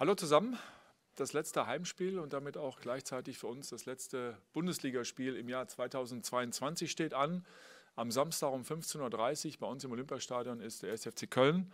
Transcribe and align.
Hallo 0.00 0.14
zusammen. 0.14 0.56
Das 1.16 1.32
letzte 1.32 1.66
Heimspiel 1.66 2.20
und 2.20 2.32
damit 2.32 2.56
auch 2.56 2.78
gleichzeitig 2.78 3.36
für 3.36 3.48
uns 3.48 3.70
das 3.70 3.84
letzte 3.84 4.38
Bundesligaspiel 4.52 5.34
im 5.34 5.48
Jahr 5.48 5.66
2022 5.66 6.88
steht 6.88 7.14
an. 7.14 7.44
Am 7.96 8.12
Samstag 8.12 8.52
um 8.52 8.62
15.30 8.62 9.54
Uhr 9.54 9.58
bei 9.58 9.66
uns 9.66 9.82
im 9.82 9.90
Olympiastadion 9.90 10.60
ist 10.60 10.84
der 10.84 10.92
SFC 10.92 11.28
Köln 11.28 11.72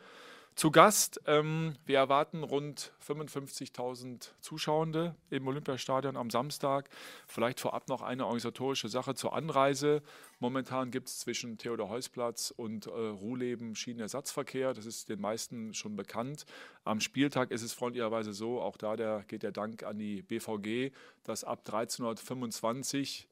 zu 0.55 0.71
Gast. 0.71 1.21
Ähm, 1.27 1.75
wir 1.85 1.99
erwarten 1.99 2.45
rund 2.45 2.93
55.000 3.05 4.31
Zuschauende 4.41 5.17
im 5.31 5.47
Olympiastadion 5.49 6.17
am 6.17 6.31
Samstag. 6.31 6.89
Vielleicht 7.27 7.61
vorab 7.61 7.89
noch 7.89 8.03
eine 8.03 8.25
organisatorische 8.25 8.89
Sache 8.89 9.15
zur 9.15 9.35
Anreise. 9.35 10.03
Momentan 10.39 10.91
gibt 10.91 11.09
es 11.09 11.19
zwischen 11.19 11.59
Theodor-Heuss-Platz 11.59 12.53
und 12.57 12.87
äh, 12.87 12.91
Ruhleben 12.91 13.75
Schienenersatzverkehr. 13.75 14.75
Das 14.75 14.87
ist 14.87 15.09
den 15.09 15.21
meisten 15.21 15.75
schon 15.75 15.97
bekannt. 15.97 16.47
Am 16.85 17.01
Spieltag 17.01 17.51
ist 17.51 17.63
es 17.63 17.73
freundlicherweise 17.73 18.33
so, 18.33 18.61
auch 18.61 18.77
da 18.77 18.97
der, 18.97 19.25
geht 19.27 19.43
der 19.43 19.53
Dank 19.53 19.83
an 19.83 19.99
die 19.99 20.23
BVG, 20.23 20.93
dass 21.25 21.43
ab 21.43 21.61
1325 21.67 23.29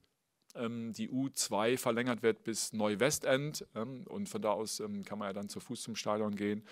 ähm, 0.55 0.93
die 0.93 1.09
U2 1.09 1.79
verlängert 1.79 2.23
wird 2.23 2.43
bis 2.43 2.73
Neu-Westend. 2.73 3.67
Ähm, 3.75 4.05
und 4.09 4.29
von 4.29 4.43
da 4.43 4.51
aus 4.51 4.81
ähm, 4.81 5.05
kann 5.05 5.19
man 5.19 5.29
ja 5.29 5.33
dann 5.33 5.49
zu 5.49 5.61
Fuß 5.61 5.83
zum 5.83 5.95
Stadion 5.95 6.35
gehen 6.35 6.65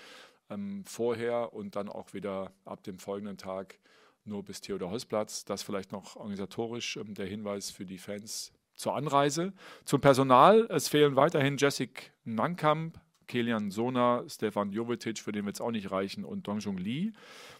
ähm, 0.50 0.84
vorher 0.84 1.52
und 1.52 1.76
dann 1.76 1.88
auch 1.88 2.12
wieder 2.12 2.52
ab 2.64 2.82
dem 2.82 2.98
folgenden 2.98 3.38
Tag 3.38 3.78
nur 4.24 4.42
bis 4.44 4.60
Theodor-Heuss-Platz. 4.60 5.44
Das 5.44 5.62
vielleicht 5.62 5.92
noch 5.92 6.16
organisatorisch 6.16 6.96
ähm, 6.96 7.14
der 7.14 7.26
Hinweis 7.26 7.70
für 7.70 7.86
die 7.86 7.98
Fans 7.98 8.52
zur 8.74 8.94
Anreise. 8.94 9.52
Zum 9.84 10.00
Personal, 10.00 10.66
es 10.70 10.88
fehlen 10.88 11.16
weiterhin 11.16 11.56
Jessic 11.56 12.12
Nankamp, 12.24 12.98
Kelian 13.26 13.70
Sona, 13.70 14.24
Stefan 14.28 14.72
Jovetic, 14.72 15.18
für 15.18 15.32
den 15.32 15.44
wir 15.44 15.50
jetzt 15.50 15.60
auch 15.60 15.70
nicht 15.70 15.90
reichen, 15.90 16.24
und 16.24 16.48
Dongjung 16.48 16.78
Lee. 16.78 17.12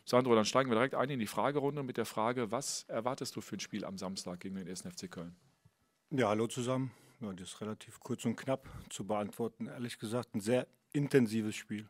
Sandro, 0.04 0.34
dann 0.34 0.44
steigen 0.44 0.70
wir 0.70 0.75
direkt 0.75 0.94
ein 0.94 1.10
in 1.10 1.20
die 1.20 1.26
Fragerunde 1.26 1.82
mit 1.82 1.97
der 1.97 2.06
Frage, 2.06 2.50
was 2.50 2.84
erwartest 2.88 3.36
du 3.36 3.41
für 3.41 3.56
ein 3.56 3.60
Spiel 3.60 3.84
am 3.84 3.97
Samstag 3.97 4.41
gegen 4.41 4.56
den 4.56 4.66
1. 4.66 4.82
FC 4.82 5.10
Köln? 5.10 5.36
Ja, 6.10 6.28
hallo 6.28 6.48
zusammen. 6.48 6.91
Ja, 7.20 7.32
das 7.32 7.50
ist 7.50 7.60
relativ 7.60 8.00
kurz 8.00 8.25
und 8.25 8.34
knapp 8.34 8.66
zu 8.88 9.06
beantworten. 9.06 9.66
Ehrlich 9.66 9.98
gesagt, 9.98 10.34
ein 10.34 10.41
sehr 10.41 10.66
intensives 10.92 11.54
Spiel. 11.54 11.88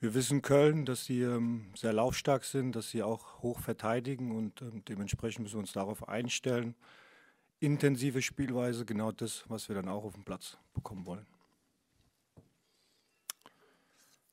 Wir 0.00 0.14
wissen 0.14 0.40
Köln, 0.40 0.86
dass 0.86 1.04
sie 1.04 1.20
ähm, 1.20 1.70
sehr 1.76 1.92
laufstark 1.92 2.44
sind, 2.44 2.74
dass 2.74 2.88
sie 2.88 3.02
auch 3.02 3.42
hoch 3.42 3.60
verteidigen 3.60 4.34
und 4.34 4.62
ähm, 4.62 4.82
dementsprechend 4.86 5.42
müssen 5.42 5.56
wir 5.56 5.60
uns 5.60 5.72
darauf 5.72 6.08
einstellen. 6.08 6.74
Intensive 7.58 8.22
Spielweise, 8.22 8.86
genau 8.86 9.12
das, 9.12 9.44
was 9.50 9.68
wir 9.68 9.76
dann 9.76 9.90
auch 9.90 10.04
auf 10.04 10.14
dem 10.14 10.24
Platz 10.24 10.56
bekommen 10.72 11.04
wollen. 11.04 11.26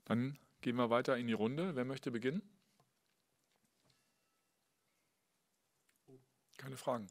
Dann 0.06 0.40
gehen 0.62 0.78
wir 0.78 0.90
weiter 0.90 1.18
in 1.18 1.28
die 1.28 1.34
Runde. 1.34 1.76
Wer 1.76 1.84
möchte 1.84 2.12
beginnen? 2.12 2.42
Keine 6.56 6.78
Fragen. 6.78 7.08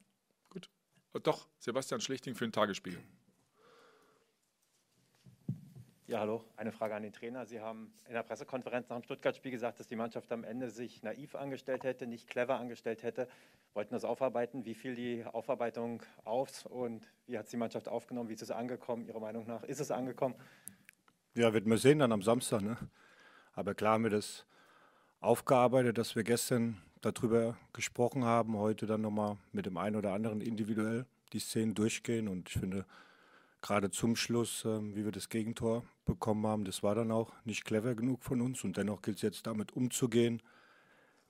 Gut. 0.49 0.67
Doch, 1.21 1.47
Sebastian 1.59 2.01
Schlichting 2.01 2.33
für 2.33 2.45
ein 2.45 2.51
Tagesspiel. 2.51 2.99
Ja, 6.09 6.21
hallo. 6.21 6.41
Eine 6.55 6.71
Frage 6.71 6.95
an 6.95 7.03
den 7.03 7.11
Trainer. 7.11 7.45
Sie 7.45 7.59
haben 7.59 7.91
in 8.07 8.13
der 8.13 8.23
Pressekonferenz 8.23 8.87
nach 8.87 8.95
dem 8.95 9.03
Stuttgart-Spiel 9.03 9.51
gesagt, 9.51 9.81
dass 9.81 9.87
die 9.87 9.97
Mannschaft 9.97 10.31
am 10.31 10.45
Ende 10.45 10.69
sich 10.69 11.03
naiv 11.03 11.35
angestellt 11.35 11.83
hätte, 11.83 12.07
nicht 12.07 12.29
clever 12.29 12.57
angestellt 12.57 13.03
hätte. 13.03 13.27
Wollten 13.73 13.93
das 13.93 14.05
aufarbeiten. 14.05 14.63
Wie 14.63 14.73
fiel 14.73 14.95
die 14.95 15.25
Aufarbeitung 15.25 16.01
aus 16.23 16.65
und 16.65 17.05
wie 17.25 17.37
hat 17.37 17.43
es 17.43 17.51
die 17.51 17.57
Mannschaft 17.57 17.89
aufgenommen? 17.89 18.29
Wie 18.29 18.35
ist 18.35 18.41
es 18.41 18.51
angekommen, 18.51 19.05
Ihrer 19.05 19.19
Meinung 19.19 19.45
nach? 19.47 19.63
Ist 19.63 19.81
es 19.81 19.91
angekommen? 19.91 20.35
Ja, 21.35 21.51
wird 21.51 21.65
man 21.65 21.77
sehen 21.77 21.99
dann 21.99 22.13
am 22.13 22.21
Samstag. 22.21 22.61
Ne? 22.61 22.77
Aber 23.51 23.75
klar 23.75 23.95
haben 23.95 24.03
wir 24.03 24.09
das 24.09 24.45
aufgearbeitet, 25.19 25.97
dass 25.97 26.15
wir 26.15 26.23
gestern 26.23 26.81
darüber 27.01 27.57
gesprochen 27.73 28.23
haben, 28.23 28.57
heute 28.57 28.85
dann 28.85 29.01
nochmal 29.01 29.35
mit 29.51 29.65
dem 29.65 29.75
einen 29.75 29.97
oder 29.97 30.13
anderen 30.13 30.39
individuell 30.39 31.05
die 31.33 31.39
Szenen 31.39 31.75
durchgehen 31.75 32.29
und 32.29 32.47
ich 32.47 32.57
finde, 32.57 32.85
gerade 33.61 33.91
zum 33.91 34.15
Schluss, 34.15 34.63
ähm, 34.63 34.95
wie 34.95 35.03
wir 35.03 35.11
das 35.11 35.27
Gegentor 35.27 35.83
bekommen 36.07 36.47
haben, 36.47 36.65
das 36.65 36.81
war 36.81 36.95
dann 36.95 37.11
auch 37.11 37.31
nicht 37.45 37.65
clever 37.65 37.93
genug 37.93 38.23
von 38.23 38.41
uns 38.41 38.63
und 38.63 38.77
dennoch 38.77 39.03
gilt 39.03 39.17
es 39.17 39.21
jetzt 39.21 39.45
damit 39.45 39.73
umzugehen. 39.73 40.41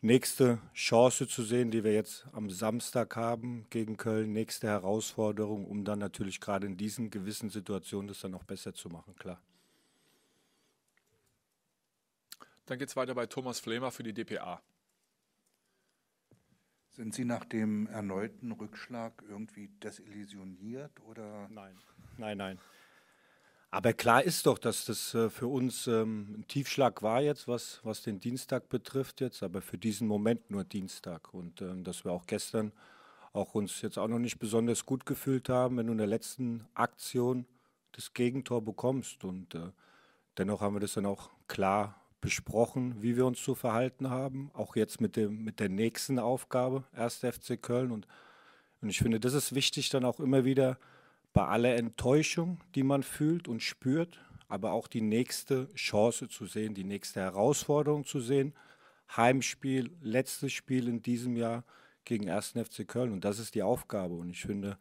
Nächste 0.02 0.60
Chance 0.74 1.28
zu 1.28 1.44
sehen, 1.44 1.72
die 1.72 1.84
wir 1.84 1.94
jetzt 1.94 2.28
am 2.32 2.50
Samstag 2.50 3.16
haben 3.16 3.66
gegen 3.72 3.98
Köln, 3.98 4.32
nächste 4.32 4.68
Herausforderung, 4.68 5.66
um 5.66 5.84
dann 5.84 6.00
natürlich 6.00 6.40
gerade 6.40 6.68
in 6.68 6.78
diesen 6.78 7.10
gewissen 7.10 7.50
Situationen 7.50 8.08
das 8.08 8.22
dann 8.22 8.36
auch 8.36 8.44
besser 8.44 8.74
zu 8.74 8.90
machen, 8.90 9.16
klar. 9.16 9.42
Dann 12.68 12.78
geht 12.78 12.90
es 12.90 12.96
weiter 12.96 13.16
bei 13.16 13.26
Thomas 13.26 13.60
Flemer 13.60 13.92
für 13.92 14.04
die 14.04 14.14
DPA. 14.14 14.62
Sind 16.92 17.14
Sie 17.14 17.26
nach 17.26 17.46
dem 17.46 17.88
erneuten 17.88 18.52
Rückschlag 18.52 19.24
irgendwie 19.30 19.70
desillusioniert 19.84 21.00
oder? 21.02 21.48
Nein, 21.50 21.78
nein, 22.18 22.38
nein. 22.38 22.60
Aber 23.78 23.94
klar 23.94 24.24
ist 24.24 24.48
doch, 24.48 24.58
dass 24.58 24.86
das 24.86 25.14
äh, 25.14 25.30
für 25.30 25.46
uns 25.46 25.86
ähm, 25.86 26.38
ein 26.40 26.48
Tiefschlag 26.48 27.04
war 27.04 27.22
jetzt, 27.22 27.48
was, 27.48 27.80
was 27.84 28.02
den 28.02 28.20
Dienstag 28.20 28.70
betrifft 28.70 29.22
jetzt, 29.22 29.44
aber 29.44 29.62
für 29.62 29.78
diesen 29.78 30.08
Moment 30.08 30.50
nur 30.50 30.64
Dienstag. 30.64 31.32
Und 31.32 31.62
ähm, 31.62 31.84
dass 31.84 32.04
wir 32.04 32.12
auch 32.12 32.26
gestern 32.26 32.72
auch 33.34 33.54
uns 33.54 33.84
jetzt 33.84 34.00
auch 34.00 34.08
noch 34.08 34.18
nicht 34.18 34.40
besonders 34.40 34.84
gut 34.84 35.06
gefühlt 35.06 35.48
haben, 35.50 35.78
wenn 35.78 35.86
du 35.86 35.92
in 35.92 36.00
der 36.00 36.08
letzten 36.08 36.66
Aktion 36.74 37.46
das 37.92 38.16
Gegentor 38.16 38.64
bekommst. 38.64 39.24
Und 39.24 39.54
äh, 39.54 39.70
dennoch 40.40 40.62
haben 40.62 40.76
wir 40.76 40.80
das 40.80 40.94
dann 40.94 41.06
auch 41.06 41.30
klar 41.48 42.02
besprochen, 42.20 43.04
wie 43.04 43.16
wir 43.16 43.28
uns 43.28 43.44
zu 43.44 43.54
verhalten 43.54 44.10
haben, 44.10 44.50
auch 44.56 44.76
jetzt 44.76 45.02
mit, 45.02 45.16
dem, 45.16 45.44
mit 45.44 45.60
der 45.60 45.70
nächsten 45.70 46.18
Aufgabe, 46.18 46.84
1. 46.94 47.18
FC 47.18 47.62
Köln. 47.62 47.92
Und, 47.92 48.08
und 48.82 48.90
ich 48.90 48.98
finde, 48.98 49.20
das 49.20 49.36
ist 49.36 49.54
wichtig 49.54 49.90
dann 49.90 50.04
auch 50.04 50.20
immer 50.20 50.46
wieder, 50.46 50.80
bei 51.38 51.46
aller 51.46 51.76
Enttäuschung, 51.76 52.60
die 52.74 52.82
man 52.82 53.04
fühlt 53.04 53.48
und 53.48 53.62
spürt, 53.62 54.20
aber 54.48 54.72
auch 54.72 54.88
die 54.88 55.02
nächste 55.02 55.72
Chance 55.76 56.30
zu 56.30 56.48
sehen, 56.48 56.74
die 56.74 56.84
nächste 56.84 57.20
Herausforderung 57.20 58.06
zu 58.06 58.22
sehen. 58.22 58.56
Heimspiel, 59.16 59.96
letztes 60.02 60.52
Spiel 60.52 60.88
in 60.88 61.04
diesem 61.04 61.36
Jahr 61.36 61.64
gegen 62.06 62.28
1. 62.28 62.54
FC 62.54 62.88
Köln. 62.88 63.12
Und 63.12 63.24
das 63.24 63.38
ist 63.38 63.54
die 63.54 63.62
Aufgabe. 63.62 64.16
Und 64.16 64.32
ich 64.32 64.42
finde, 64.42 64.80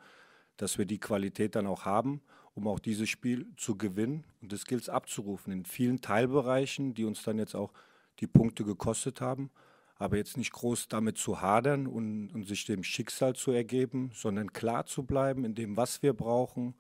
dass 0.57 0.79
wir 0.79 0.87
die 0.87 0.99
Qualität 0.99 1.57
dann 1.57 1.67
auch 1.67 1.85
haben, 1.85 2.23
um 2.55 2.67
auch 2.69 2.79
dieses 2.79 3.11
Spiel 3.11 3.53
zu 3.59 3.77
gewinnen. 3.77 4.25
Und 4.41 4.51
das 4.51 4.65
gilt 4.65 4.81
es 4.81 4.89
abzurufen 4.89 5.53
in 5.53 5.67
vielen 5.67 6.01
Teilbereichen, 6.01 6.95
die 6.95 7.05
uns 7.05 7.23
dann 7.23 7.39
jetzt 7.39 7.55
auch 7.55 7.75
die 8.19 8.27
Punkte 8.27 8.65
gekostet 8.65 9.21
haben 9.21 9.51
aber 9.99 10.17
jetzt 10.17 10.37
nicht 10.37 10.53
groß 10.53 10.89
damit 10.89 11.19
zu 11.19 11.41
hadern 11.41 11.87
und, 11.87 12.29
und 12.31 12.47
sich 12.47 12.65
dem 12.65 12.83
Schicksal 12.83 13.35
zu 13.35 13.51
ergeben, 13.51 14.11
sondern 14.15 14.53
klar 14.53 14.87
zu 14.87 15.05
bleiben 15.05 15.45
in 15.45 15.55
dem, 15.55 15.77
was 15.77 16.03
wir 16.03 16.13
brauchen, 16.13 16.75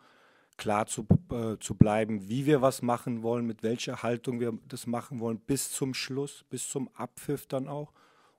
klar 0.56 0.86
zu, 0.86 1.06
äh, 1.30 1.56
zu 1.58 1.74
bleiben, 1.74 2.28
wie 2.28 2.46
wir 2.46 2.62
was 2.62 2.82
machen 2.82 3.22
wollen, 3.22 3.46
mit 3.46 3.62
welcher 3.62 4.02
Haltung 4.02 4.40
wir 4.40 4.58
das 4.68 4.86
machen 4.86 5.20
wollen, 5.20 5.38
bis 5.38 5.70
zum 5.70 5.94
Schluss, 5.94 6.44
bis 6.50 6.68
zum 6.68 6.88
Abpfiff 6.94 7.46
dann 7.46 7.68
auch. 7.68 7.92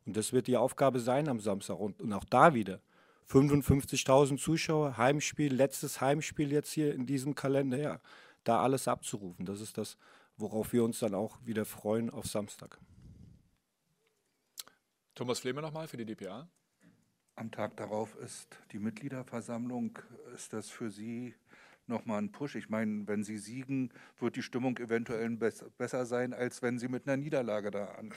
Und 0.05 0.15
das 0.15 0.31
wird 0.31 0.47
die 0.47 0.57
Aufgabe 0.57 0.99
sein 0.99 1.27
am 1.27 1.39
Samstag. 1.39 1.79
Und, 1.79 2.01
und 2.01 2.13
auch 2.13 2.25
da 2.25 2.53
wieder 2.53 2.79
55.000 3.29 4.37
Zuschauer, 4.37 4.97
Heimspiel, 4.97 5.53
letztes 5.53 5.99
Heimspiel 5.99 6.51
jetzt 6.51 6.71
hier 6.71 6.93
in 6.93 7.05
diesem 7.05 7.35
Kalender, 7.35 7.77
ja, 7.77 7.99
da 8.43 8.61
alles 8.61 8.87
abzurufen. 8.87 9.45
Das 9.45 9.59
ist 9.59 9.77
das, 9.77 9.97
worauf 10.37 10.71
wir 10.71 10.83
uns 10.83 10.99
dann 10.99 11.13
auch 11.13 11.37
wieder 11.43 11.65
freuen 11.65 12.09
auf 12.09 12.25
Samstag. 12.25 12.79
Thomas 15.17 15.39
Flemer 15.39 15.61
nochmal 15.61 15.87
für 15.87 15.97
die 15.97 16.05
DPA. 16.05 16.47
Am 17.35 17.49
Tag 17.49 17.75
darauf 17.75 18.15
ist 18.17 18.55
die 18.71 18.77
Mitgliederversammlung. 18.77 19.97
Ist 20.35 20.53
das 20.53 20.69
für 20.69 20.91
Sie 20.91 21.33
nochmal 21.87 22.21
ein 22.21 22.31
Push? 22.31 22.53
Ich 22.53 22.69
meine, 22.69 23.07
wenn 23.07 23.23
Sie 23.23 23.39
siegen, 23.39 23.91
wird 24.19 24.35
die 24.35 24.43
Stimmung 24.43 24.77
eventuell 24.77 25.31
besser 25.31 26.05
sein, 26.05 26.35
als 26.35 26.61
wenn 26.61 26.77
Sie 26.77 26.87
mit 26.87 27.07
einer 27.07 27.17
Niederlage 27.17 27.71
da 27.71 27.85
an. 27.85 28.13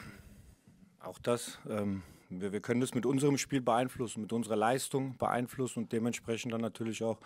Auch 0.99 1.19
das. 1.19 1.58
Ähm, 1.70 2.02
wir, 2.29 2.52
wir 2.52 2.61
können 2.61 2.82
das 2.82 2.93
mit 2.93 3.06
unserem 3.06 3.38
Spiel 3.38 3.62
beeinflussen, 3.62 4.20
mit 4.20 4.35
unserer 4.35 4.56
Leistung 4.56 5.17
beeinflussen 5.17 5.85
und 5.85 5.93
dementsprechend 5.93 6.53
dann 6.53 6.61
natürlich 6.61 7.03
auch 7.03 7.19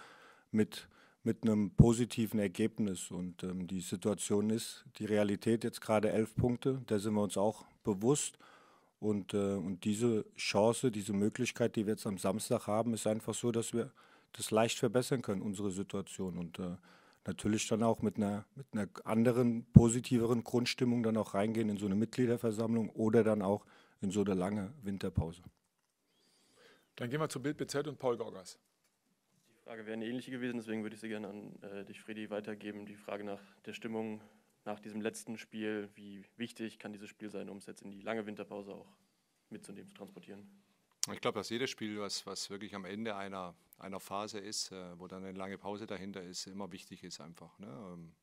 mit, 0.52 0.88
mit 1.24 1.42
einem 1.42 1.72
positiven 1.72 2.38
Ergebnis. 2.38 3.10
Und 3.10 3.42
ähm, 3.42 3.66
die 3.66 3.80
Situation 3.80 4.50
ist, 4.50 4.84
die 4.98 5.06
Realität 5.06 5.64
jetzt 5.64 5.80
gerade 5.80 6.12
elf 6.12 6.36
Punkte, 6.36 6.80
da 6.86 7.00
sind 7.00 7.14
wir 7.14 7.22
uns 7.22 7.36
auch 7.36 7.64
bewusst. 7.82 8.38
Und, 9.04 9.34
äh, 9.34 9.56
und 9.56 9.84
diese 9.84 10.24
Chance, 10.34 10.90
diese 10.90 11.12
Möglichkeit, 11.12 11.76
die 11.76 11.84
wir 11.84 11.92
jetzt 11.92 12.06
am 12.06 12.16
Samstag 12.16 12.66
haben, 12.66 12.94
ist 12.94 13.06
einfach 13.06 13.34
so, 13.34 13.52
dass 13.52 13.74
wir 13.74 13.92
das 14.32 14.50
leicht 14.50 14.78
verbessern 14.78 15.20
können, 15.20 15.42
unsere 15.42 15.70
Situation. 15.70 16.38
Und 16.38 16.58
äh, 16.58 16.76
natürlich 17.26 17.68
dann 17.68 17.82
auch 17.82 18.00
mit 18.00 18.16
einer, 18.16 18.46
mit 18.54 18.66
einer 18.72 18.88
anderen, 19.04 19.66
positiveren 19.74 20.42
Grundstimmung 20.42 21.02
dann 21.02 21.18
auch 21.18 21.34
reingehen 21.34 21.68
in 21.68 21.76
so 21.76 21.84
eine 21.84 21.96
Mitgliederversammlung 21.96 22.88
oder 22.88 23.22
dann 23.22 23.42
auch 23.42 23.66
in 24.00 24.10
so 24.10 24.22
eine 24.22 24.32
lange 24.32 24.72
Winterpause. 24.82 25.42
Dann 26.96 27.10
gehen 27.10 27.20
wir 27.20 27.28
zu 27.28 27.42
Bild 27.42 27.58
BZ 27.58 27.86
und 27.86 27.98
Paul 27.98 28.16
Gorgas. 28.16 28.58
Die 29.50 29.62
Frage 29.64 29.84
wäre 29.84 29.92
eine 29.98 30.06
ähnliche 30.06 30.30
gewesen, 30.30 30.56
deswegen 30.56 30.82
würde 30.82 30.94
ich 30.94 31.00
sie 31.02 31.08
gerne 31.08 31.28
an 31.28 31.62
äh, 31.62 31.84
dich, 31.84 32.00
Freddy, 32.00 32.30
weitergeben. 32.30 32.86
Die 32.86 32.96
Frage 32.96 33.24
nach 33.24 33.40
der 33.66 33.74
Stimmung 33.74 34.22
nach 34.64 34.80
diesem 34.80 35.00
letzten 35.00 35.38
Spiel, 35.38 35.90
wie 35.94 36.24
wichtig 36.36 36.78
kann 36.78 36.92
dieses 36.92 37.08
Spiel 37.08 37.30
sein, 37.30 37.48
um 37.48 37.58
es 37.58 37.66
jetzt 37.66 37.82
in 37.82 37.90
die 37.90 38.00
lange 38.00 38.26
Winterpause 38.26 38.72
auch 38.72 38.96
mitzunehmen, 39.50 39.88
zu 39.88 39.94
transportieren? 39.94 40.62
Ich 41.12 41.20
glaube, 41.20 41.38
dass 41.38 41.50
jedes 41.50 41.68
Spiel, 41.70 42.00
was, 42.00 42.26
was 42.26 42.48
wirklich 42.48 42.74
am 42.74 42.86
Ende 42.86 43.14
einer, 43.14 43.54
einer 43.78 44.00
Phase 44.00 44.38
ist, 44.38 44.72
äh, 44.72 44.98
wo 44.98 45.06
dann 45.06 45.22
eine 45.22 45.36
lange 45.36 45.58
Pause 45.58 45.86
dahinter 45.86 46.22
ist, 46.22 46.46
immer 46.46 46.72
wichtig 46.72 47.04
ist 47.04 47.20
einfach. 47.20 47.58
Ne? 47.58 47.66
Ähm, 47.66 48.14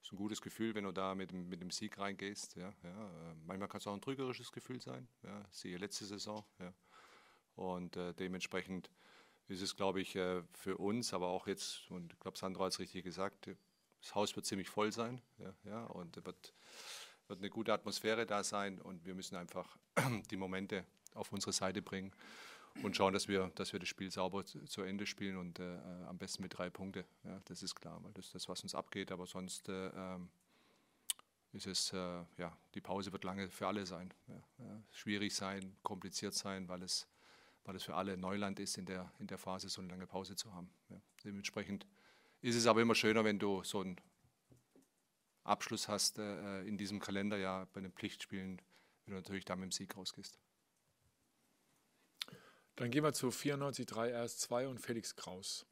ist 0.00 0.12
ein 0.12 0.16
gutes 0.16 0.40
Gefühl, 0.40 0.74
wenn 0.74 0.84
du 0.84 0.92
da 0.92 1.14
mit, 1.14 1.32
mit 1.32 1.60
dem 1.60 1.70
Sieg 1.70 1.98
reingehst. 1.98 2.56
Ja, 2.56 2.72
ja. 2.84 3.30
Äh, 3.30 3.34
manchmal 3.44 3.68
kann 3.68 3.78
es 3.78 3.86
auch 3.86 3.94
ein 3.94 4.00
trügerisches 4.00 4.52
Gefühl 4.52 4.80
sein. 4.80 5.08
Ja, 5.24 5.44
siehe 5.50 5.76
letzte 5.76 6.06
Saison. 6.06 6.44
Ja. 6.60 6.72
Und 7.56 7.96
äh, 7.96 8.14
dementsprechend 8.14 8.90
ist 9.48 9.60
es, 9.60 9.74
glaube 9.74 10.00
ich, 10.00 10.14
äh, 10.14 10.42
für 10.52 10.78
uns, 10.78 11.12
aber 11.12 11.26
auch 11.26 11.48
jetzt, 11.48 11.90
und 11.90 12.12
ich 12.12 12.20
glaube, 12.20 12.38
Sandra 12.38 12.64
hat 12.64 12.72
es 12.72 12.78
richtig 12.78 13.02
gesagt, 13.02 13.50
das 14.00 14.14
Haus 14.14 14.34
wird 14.36 14.46
ziemlich 14.46 14.68
voll 14.68 14.92
sein. 14.92 15.20
Ja, 15.38 15.54
ja, 15.64 15.84
und 15.86 16.16
wird, 16.24 16.54
wird 17.28 17.38
eine 17.38 17.50
gute 17.50 17.72
Atmosphäre 17.72 18.26
da 18.26 18.42
sein. 18.42 18.80
Und 18.80 19.04
wir 19.04 19.14
müssen 19.14 19.36
einfach 19.36 19.76
die 20.30 20.36
Momente 20.36 20.84
auf 21.14 21.32
unsere 21.32 21.52
Seite 21.52 21.82
bringen 21.82 22.12
und 22.82 22.96
schauen, 22.96 23.12
dass 23.12 23.28
wir, 23.28 23.50
dass 23.54 23.72
wir 23.72 23.80
das 23.80 23.88
Spiel 23.88 24.10
sauber 24.10 24.44
zu, 24.44 24.82
Ende 24.82 25.06
spielen 25.06 25.36
und 25.36 25.58
äh, 25.58 25.78
am 26.06 26.18
besten 26.18 26.42
mit 26.42 26.56
drei 26.56 26.70
Punkten. 26.70 27.04
Ja, 27.24 27.40
das 27.44 27.62
ist 27.62 27.74
klar, 27.74 28.02
weil 28.02 28.12
das 28.12 28.26
ist 28.26 28.34
das, 28.34 28.48
was 28.48 28.62
uns 28.62 28.74
abgeht. 28.74 29.12
Aber 29.12 29.26
sonst 29.26 29.68
äh, 29.68 29.88
ähm, 29.88 30.30
ist 31.52 31.66
es, 31.66 31.92
äh, 31.92 32.24
ja, 32.36 32.56
die 32.74 32.80
Pause 32.80 33.12
wird 33.12 33.24
lange 33.24 33.50
für 33.50 33.66
alle 33.66 33.84
sein. 33.86 34.14
Ja, 34.28 34.82
schwierig 34.92 35.34
sein, 35.34 35.76
kompliziert 35.82 36.34
sein, 36.34 36.68
weil 36.68 36.82
es, 36.82 37.08
weil 37.64 37.76
es 37.76 37.82
für 37.82 37.94
alle 37.94 38.16
Neuland 38.16 38.60
ist, 38.60 38.78
in 38.78 38.86
der, 38.86 39.12
in 39.18 39.26
der 39.26 39.38
Phase 39.38 39.68
so 39.68 39.80
eine 39.80 39.90
lange 39.90 40.06
Pause 40.06 40.36
zu 40.36 40.54
haben. 40.54 40.70
Ja, 40.88 41.00
dementsprechend 41.24 41.86
ist 42.42 42.56
es 42.56 42.66
aber 42.66 42.80
immer 42.80 42.94
schöner, 42.94 43.24
wenn 43.24 43.38
du 43.38 43.62
so 43.64 43.80
einen 43.80 43.96
Abschluss 45.44 45.88
hast 45.88 46.18
äh, 46.18 46.62
in 46.62 46.78
diesem 46.78 47.00
Kalenderjahr 47.00 47.66
bei 47.72 47.80
den 47.80 47.92
Pflichtspielen, 47.92 48.60
wenn 49.04 49.14
du 49.14 49.20
natürlich 49.20 49.44
da 49.44 49.56
mit 49.56 49.64
dem 49.64 49.72
Sieg 49.72 49.96
rausgehst. 49.96 50.38
Dann 52.76 52.90
gehen 52.90 53.04
wir 53.04 53.12
zu 53.12 53.28
94-3 53.28 54.14
RS2 54.14 54.66
und 54.68 54.80
Felix 54.80 55.14
Kraus. 55.14 55.66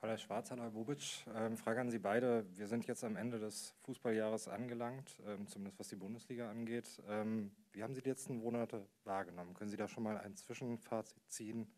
Hallo 0.00 0.12
Herr 0.12 0.18
Schwarz, 0.18 0.50
hallo 0.50 0.62
Herr 0.62 0.70
Bobic. 0.70 1.26
Ähm, 1.34 1.56
Frage 1.56 1.80
an 1.80 1.90
Sie 1.90 1.98
beide. 1.98 2.46
Wir 2.56 2.68
sind 2.68 2.86
jetzt 2.86 3.04
am 3.04 3.16
Ende 3.16 3.38
des 3.38 3.74
Fußballjahres 3.82 4.48
angelangt, 4.48 5.18
ähm, 5.26 5.46
zumindest 5.46 5.78
was 5.78 5.88
die 5.88 5.96
Bundesliga 5.96 6.48
angeht. 6.48 7.02
Ähm, 7.08 7.50
wie 7.72 7.82
haben 7.82 7.94
Sie 7.94 8.00
die 8.00 8.08
letzten 8.08 8.38
Monate 8.38 8.88
wahrgenommen? 9.04 9.52
Können 9.52 9.68
Sie 9.68 9.76
da 9.76 9.88
schon 9.88 10.04
mal 10.04 10.16
ein 10.16 10.36
Zwischenfazit 10.36 11.20
ziehen, 11.28 11.70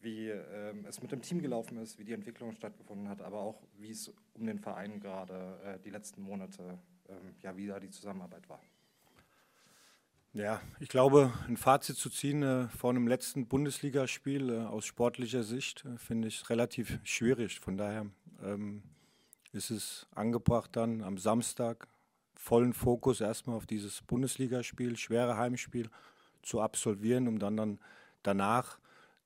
wie 0.00 0.28
ähm, 0.28 0.84
es 0.88 1.02
mit 1.02 1.12
dem 1.12 1.22
Team 1.22 1.40
gelaufen 1.42 1.78
ist, 1.78 1.98
wie 1.98 2.04
die 2.04 2.12
Entwicklung 2.12 2.52
stattgefunden 2.52 3.08
hat, 3.08 3.22
aber 3.22 3.40
auch 3.40 3.62
wie 3.78 3.90
es 3.90 4.12
um 4.34 4.46
den 4.46 4.58
Verein 4.58 5.00
gerade 5.00 5.60
äh, 5.64 5.78
die 5.80 5.90
letzten 5.90 6.22
Monate, 6.22 6.78
ähm, 7.08 7.34
ja, 7.42 7.56
wie 7.56 7.66
da 7.66 7.78
die 7.78 7.90
Zusammenarbeit 7.90 8.48
war? 8.48 8.60
Ja, 10.32 10.60
ich 10.78 10.88
glaube, 10.88 11.32
ein 11.48 11.56
Fazit 11.56 11.96
zu 11.96 12.08
ziehen 12.08 12.42
äh, 12.42 12.68
vor 12.68 12.90
einem 12.90 13.08
letzten 13.08 13.46
Bundesligaspiel 13.46 14.50
äh, 14.50 14.58
aus 14.60 14.86
sportlicher 14.86 15.42
Sicht 15.42 15.84
äh, 15.84 15.98
finde 15.98 16.28
ich 16.28 16.48
relativ 16.48 17.00
schwierig. 17.02 17.58
Von 17.58 17.76
daher 17.76 18.06
ähm, 18.42 18.82
ist 19.52 19.70
es 19.70 20.06
angebracht, 20.14 20.76
dann 20.76 21.02
am 21.02 21.18
Samstag 21.18 21.88
vollen 22.34 22.72
Fokus 22.72 23.20
erstmal 23.20 23.56
auf 23.56 23.66
dieses 23.66 24.02
Bundesligaspiel, 24.02 24.96
schwere 24.96 25.36
Heimspiel 25.36 25.90
zu 26.42 26.60
absolvieren, 26.60 27.28
um 27.28 27.38
dann, 27.38 27.56
dann 27.56 27.80
danach 28.22 28.79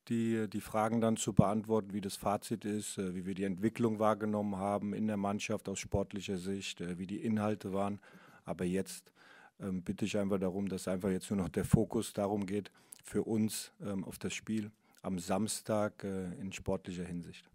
die, 0.09 0.49
die 0.49 0.61
Fragen 0.61 1.01
dann 1.01 1.17
zu 1.17 1.33
beantworten, 1.33 1.93
wie 1.93 2.01
das 2.01 2.17
Fazit 2.17 2.65
ist, 2.65 2.99
äh, 2.99 3.15
wie 3.15 3.27
wir 3.27 3.35
die 3.35 3.45
Entwicklung 3.45 3.99
wahrgenommen 3.99 4.57
haben 4.57 4.93
in 4.93 5.07
der 5.07 5.17
Mannschaft 5.17 5.69
aus 5.69 5.79
sportlicher 5.79 6.39
Sicht, 6.39 6.81
äh, 6.81 6.99
wie 6.99 7.07
die 7.07 7.25
Inhalte 7.25 7.73
waren. 7.73 8.01
Aber 8.45 8.65
jetzt 8.65 9.13
ähm, 9.61 9.83
bitte 9.83 10.05
ich 10.05 10.19
einfach 10.19 10.39
darum, 10.39 10.69
dass 10.69 10.89
einfach 10.89 11.11
jetzt 11.11 11.31
nur 11.31 11.39
noch 11.39 11.49
der 11.49 11.65
Fokus 11.65 12.13
darum 12.13 12.47
geht, 12.47 12.71
für 13.03 13.23
uns 13.23 13.73
ähm, 13.81 14.05
auf 14.05 14.19
das 14.19 14.35
Spiel 14.35 14.71
am 15.03 15.19
Samstag 15.19 16.03
äh, 16.05 16.33
in 16.41 16.53
sportlicher 16.53 17.05
Hinsicht. 17.05 17.49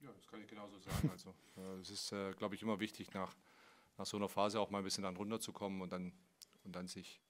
Ja, 0.00 0.10
das 0.12 0.26
kann 0.28 0.40
ich 0.40 0.46
genauso 0.46 0.78
sagen. 0.78 1.10
Also, 1.12 1.34
äh, 1.56 1.80
es 1.80 1.90
ist, 1.90 2.12
äh, 2.12 2.32
glaube 2.32 2.54
ich, 2.54 2.62
immer 2.62 2.80
wichtig, 2.80 3.12
nach, 3.12 3.34
nach 3.96 4.06
so 4.06 4.16
einer 4.16 4.28
Phase 4.28 4.60
auch 4.60 4.70
mal 4.70 4.78
ein 4.78 4.84
bisschen 4.84 5.02
dann 5.02 5.16
runterzukommen 5.16 5.80
und 5.82 5.92
dann, 5.92 6.12
und 6.64 6.74
dann 6.74 6.86
sich 6.86 7.20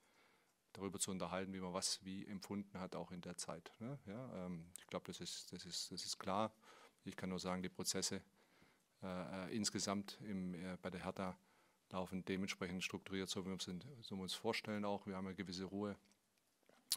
darüber 0.79 0.99
zu 0.99 1.11
unterhalten, 1.11 1.53
wie 1.53 1.59
man 1.59 1.73
was 1.73 2.03
wie 2.03 2.25
empfunden 2.25 2.79
hat, 2.79 2.95
auch 2.95 3.11
in 3.11 3.21
der 3.21 3.37
Zeit. 3.37 3.71
Ne? 3.79 3.99
Ja, 4.05 4.45
ähm, 4.45 4.65
ich 4.77 4.87
glaube, 4.87 5.05
das 5.07 5.19
ist, 5.19 5.51
das, 5.51 5.65
ist, 5.65 5.91
das 5.91 6.05
ist 6.05 6.17
klar. 6.17 6.51
Ich 7.05 7.15
kann 7.15 7.29
nur 7.29 7.39
sagen, 7.39 7.61
die 7.61 7.69
Prozesse 7.69 8.21
äh, 9.03 9.47
äh 9.47 9.55
insgesamt 9.55 10.17
im, 10.21 10.53
äh, 10.53 10.77
bei 10.81 10.89
der 10.89 11.03
Hertha 11.03 11.37
laufen 11.91 12.23
dementsprechend 12.25 12.83
strukturiert, 12.83 13.29
so 13.29 13.41
wie 13.41 13.47
wir 13.47 13.53
uns, 13.53 13.69
so 14.01 14.15
uns 14.15 14.33
vorstellen 14.33 14.85
auch. 14.85 15.05
Wir 15.05 15.15
haben 15.15 15.27
eine 15.27 15.35
gewisse 15.35 15.65
Ruhe. 15.65 15.95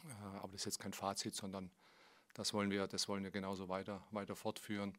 Äh, 0.04 0.38
aber 0.38 0.52
das 0.52 0.62
ist 0.62 0.64
jetzt 0.66 0.78
kein 0.80 0.92
Fazit, 0.92 1.34
sondern 1.34 1.70
das 2.34 2.54
wollen 2.54 2.70
wir, 2.70 2.86
das 2.86 3.08
wollen 3.08 3.24
wir 3.24 3.30
genauso 3.30 3.68
weiter, 3.68 4.04
weiter 4.10 4.36
fortführen, 4.36 4.96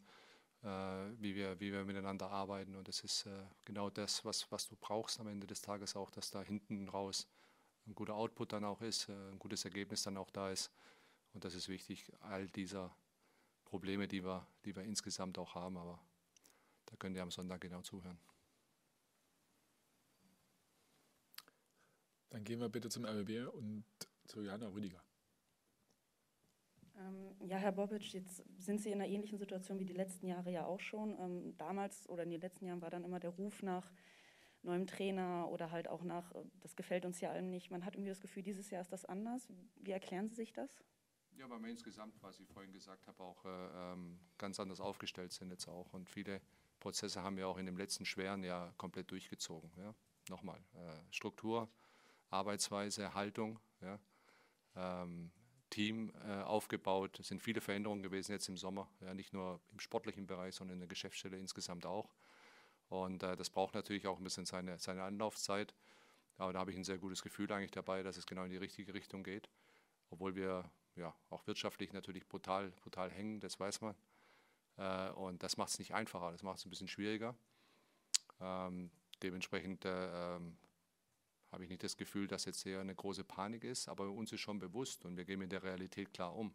äh, 0.63 0.68
wie, 0.68 1.36
wir, 1.36 1.60
wie 1.60 1.72
wir 1.72 1.84
miteinander 1.84 2.30
arbeiten. 2.30 2.75
Und 2.75 2.88
das 2.88 3.02
ist 3.02 3.25
äh, 3.25 3.44
genau 3.66 3.90
das, 3.90 4.24
was, 4.25 4.52
was 4.52 4.68
du 4.68 4.75
brauchst 4.75 5.20
am 5.20 5.28
Ende 5.28 5.48
des 5.48 5.62
Tages 5.62 5.96
auch, 5.96 6.10
dass 6.12 6.32
da 6.32 6.42
hinten 6.42 6.90
raus 6.90 7.28
ein 7.88 7.96
guter 7.96 8.16
Output 8.16 8.54
dann 8.54 8.63
auch 8.63 8.82
ist, 8.82 9.10
ein 9.10 9.40
gutes 9.40 9.66
Ergebnis 9.66 10.04
dann 10.04 10.18
auch 10.18 10.30
da 10.30 10.50
ist. 10.50 10.72
Und 11.34 11.44
das 11.44 11.56
ist 11.56 11.68
wichtig, 11.68 12.12
all 12.22 12.48
dieser 12.50 12.96
Probleme, 13.66 14.08
die 14.08 14.24
wir, 14.24 14.48
die 14.66 14.75
wir 14.75 14.84
insgesamt 14.84 15.38
auch 15.38 15.56
haben. 15.56 15.78
Aber 15.78 16.00
da 16.86 16.96
könnt 16.96 17.16
ihr 17.16 17.24
am 17.24 17.32
Sonntag 17.32 17.62
genau 17.62 17.82
zuhören. 17.82 18.20
Dann 22.30 22.44
gehen 22.44 22.60
wir 22.60 22.70
bitte 22.70 22.90
zum 22.90 23.06
RBB 23.06 23.48
und 23.54 23.86
zu 24.25 24.42
Jana 24.42 24.68
Rüdiger. 24.68 25.04
Ähm, 26.98 27.36
ja, 27.48 27.58
Herr 27.58 27.72
Bobic, 27.72 28.13
jetzt 28.13 28.44
sind 28.58 28.82
Sie 28.82 28.90
in 28.90 29.02
einer 29.02 29.10
ähnlichen 29.10 29.38
Situation 29.38 29.80
wie 29.80 29.86
die 29.86 29.94
letzten 29.94 30.28
Jahre 30.28 30.52
ja 30.52 30.66
auch 30.66 30.80
schon. 30.80 31.18
Ähm, 31.20 31.58
damals 31.58 32.08
oder 32.10 32.24
in 32.24 32.30
den 32.30 32.42
letzten 32.42 32.66
Jahren 32.66 32.82
war 32.82 32.90
dann 32.90 33.04
immer 33.04 33.20
der 33.20 33.32
Ruf 33.32 33.62
nach 33.63 33.92
neuem 34.63 34.88
Trainer 34.88 35.48
oder 35.50 35.72
halt 35.72 35.88
auch 35.88 36.03
nach, 36.03 36.32
äh, 36.34 36.43
das 36.62 36.75
gefällt 36.75 37.05
uns 37.05 37.22
ja 37.22 37.32
allen 37.32 37.50
nicht. 37.50 37.72
Man 37.72 37.86
hat 37.86 37.96
irgendwie 37.96 38.10
das 38.10 38.22
Gefühl, 38.22 38.43
dieses 38.43 38.70
Jahr 38.70 38.82
ist 38.82 38.91
das 38.91 39.05
anders. 39.05 39.48
Wie 39.75 39.91
erklären 39.91 40.27
Sie 40.29 40.36
sich 40.36 40.53
das? 40.53 40.84
Ja, 41.36 41.50
weil 41.50 41.62
wir 41.62 41.70
insgesamt, 41.70 42.22
was 42.22 42.39
ich 42.39 42.48
vorhin 42.50 42.72
gesagt 42.72 43.08
habe, 43.08 43.24
auch 43.24 43.43
äh, 43.46 43.50
ähm, 43.93 44.20
ganz 44.38 44.60
anders 44.60 44.79
aufgestellt 44.79 45.34
sind 45.34 45.50
jetzt 45.50 45.67
auch. 45.67 45.91
Und 45.93 46.10
viele 46.10 46.41
Prozesse 46.79 47.24
haben 47.24 47.38
wir 47.38 47.48
auch 47.48 47.58
in 47.58 47.65
dem 47.65 47.77
letzten 47.77 48.05
schweren 48.05 48.43
Jahr 48.43 48.74
komplett 48.77 49.10
durchgezogen. 49.12 49.72
Ja? 49.77 49.96
Nochmal, 50.29 50.60
äh, 50.75 51.12
Struktur, 51.12 51.70
Arbeitsweise, 52.29 53.13
Haltung, 53.13 53.60
ja, 53.82 54.00
ähm, 54.75 55.32
Team 55.70 56.13
äh, 56.24 56.41
aufgebaut. 56.43 57.20
Es 57.20 57.27
sind 57.27 57.41
viele 57.41 57.62
Veränderungen 57.62 58.03
gewesen 58.03 58.32
jetzt 58.32 58.48
im 58.48 58.58
Sommer, 58.58 58.89
ja, 59.01 59.13
nicht 59.13 59.34
nur 59.34 59.60
im 59.72 59.79
sportlichen 59.79 60.27
Bereich, 60.27 60.55
sondern 60.55 60.75
in 60.75 60.79
der 60.82 60.88
Geschäftsstelle 60.88 61.38
insgesamt 61.38 61.86
auch. 61.86 62.13
Und 62.90 63.24
äh, 63.24 63.36
das 63.36 63.50
braucht 63.50 63.74
natürlich 63.74 64.08
auch 64.08 64.18
ein 64.18 64.24
bisschen 64.24 64.46
seine, 64.46 64.78
seine 64.78 65.04
Anlaufzeit. 65.04 65.74
Aber 66.38 66.54
da 66.54 66.60
habe 66.60 66.72
ich 66.72 66.78
ein 66.78 66.84
sehr 66.84 66.98
gutes 66.98 67.22
Gefühl 67.22 67.52
eigentlich 67.52 67.72
dabei, 67.72 68.04
dass 68.04 68.18
es 68.18 68.25
genau 68.25 68.44
in 68.44 68.52
die 68.52 68.58
richtige 68.58 68.94
Richtung 68.94 69.24
geht. 69.24 69.50
Obwohl 70.10 70.36
wir 70.36 70.70
ja 70.96 71.13
auch 71.30 71.46
wirtschaftlich 71.48 71.94
natürlich 71.94 72.28
brutal, 72.28 72.72
brutal 72.82 73.10
hängen, 73.12 73.40
das 73.40 73.60
weiß 73.60 73.82
man. 73.82 73.96
Äh, 74.78 75.10
und 75.12 75.44
das 75.44 75.58
macht 75.58 75.70
es 75.70 75.80
nicht 75.80 75.94
einfacher, 75.94 76.32
das 76.32 76.44
macht 76.44 76.60
es 76.60 76.66
ein 76.66 76.70
bisschen 76.70 76.88
schwieriger. 76.88 77.36
Ähm, 78.40 78.92
dementsprechend 79.22 79.86
äh, 79.86 80.36
ähm, 80.36 80.58
habe 81.52 81.63
ich 81.63 81.70
nicht 81.70 81.84
das 81.84 81.98
Gefühl, 81.98 82.28
dass 82.28 82.46
jetzt 82.46 82.63
hier 82.63 82.80
eine 82.80 82.96
große 82.96 83.24
Panik 83.24 83.63
ist, 83.63 83.88
aber 83.88 84.10
uns 84.10 84.32
ist 84.32 84.42
schon 84.42 84.60
bewusst 84.60 85.06
und 85.06 85.18
wir 85.18 85.25
gehen 85.25 85.40
mit 85.40 85.52
der 85.52 85.63
Realität 85.63 86.13
klar 86.13 86.36
um. 86.36 86.54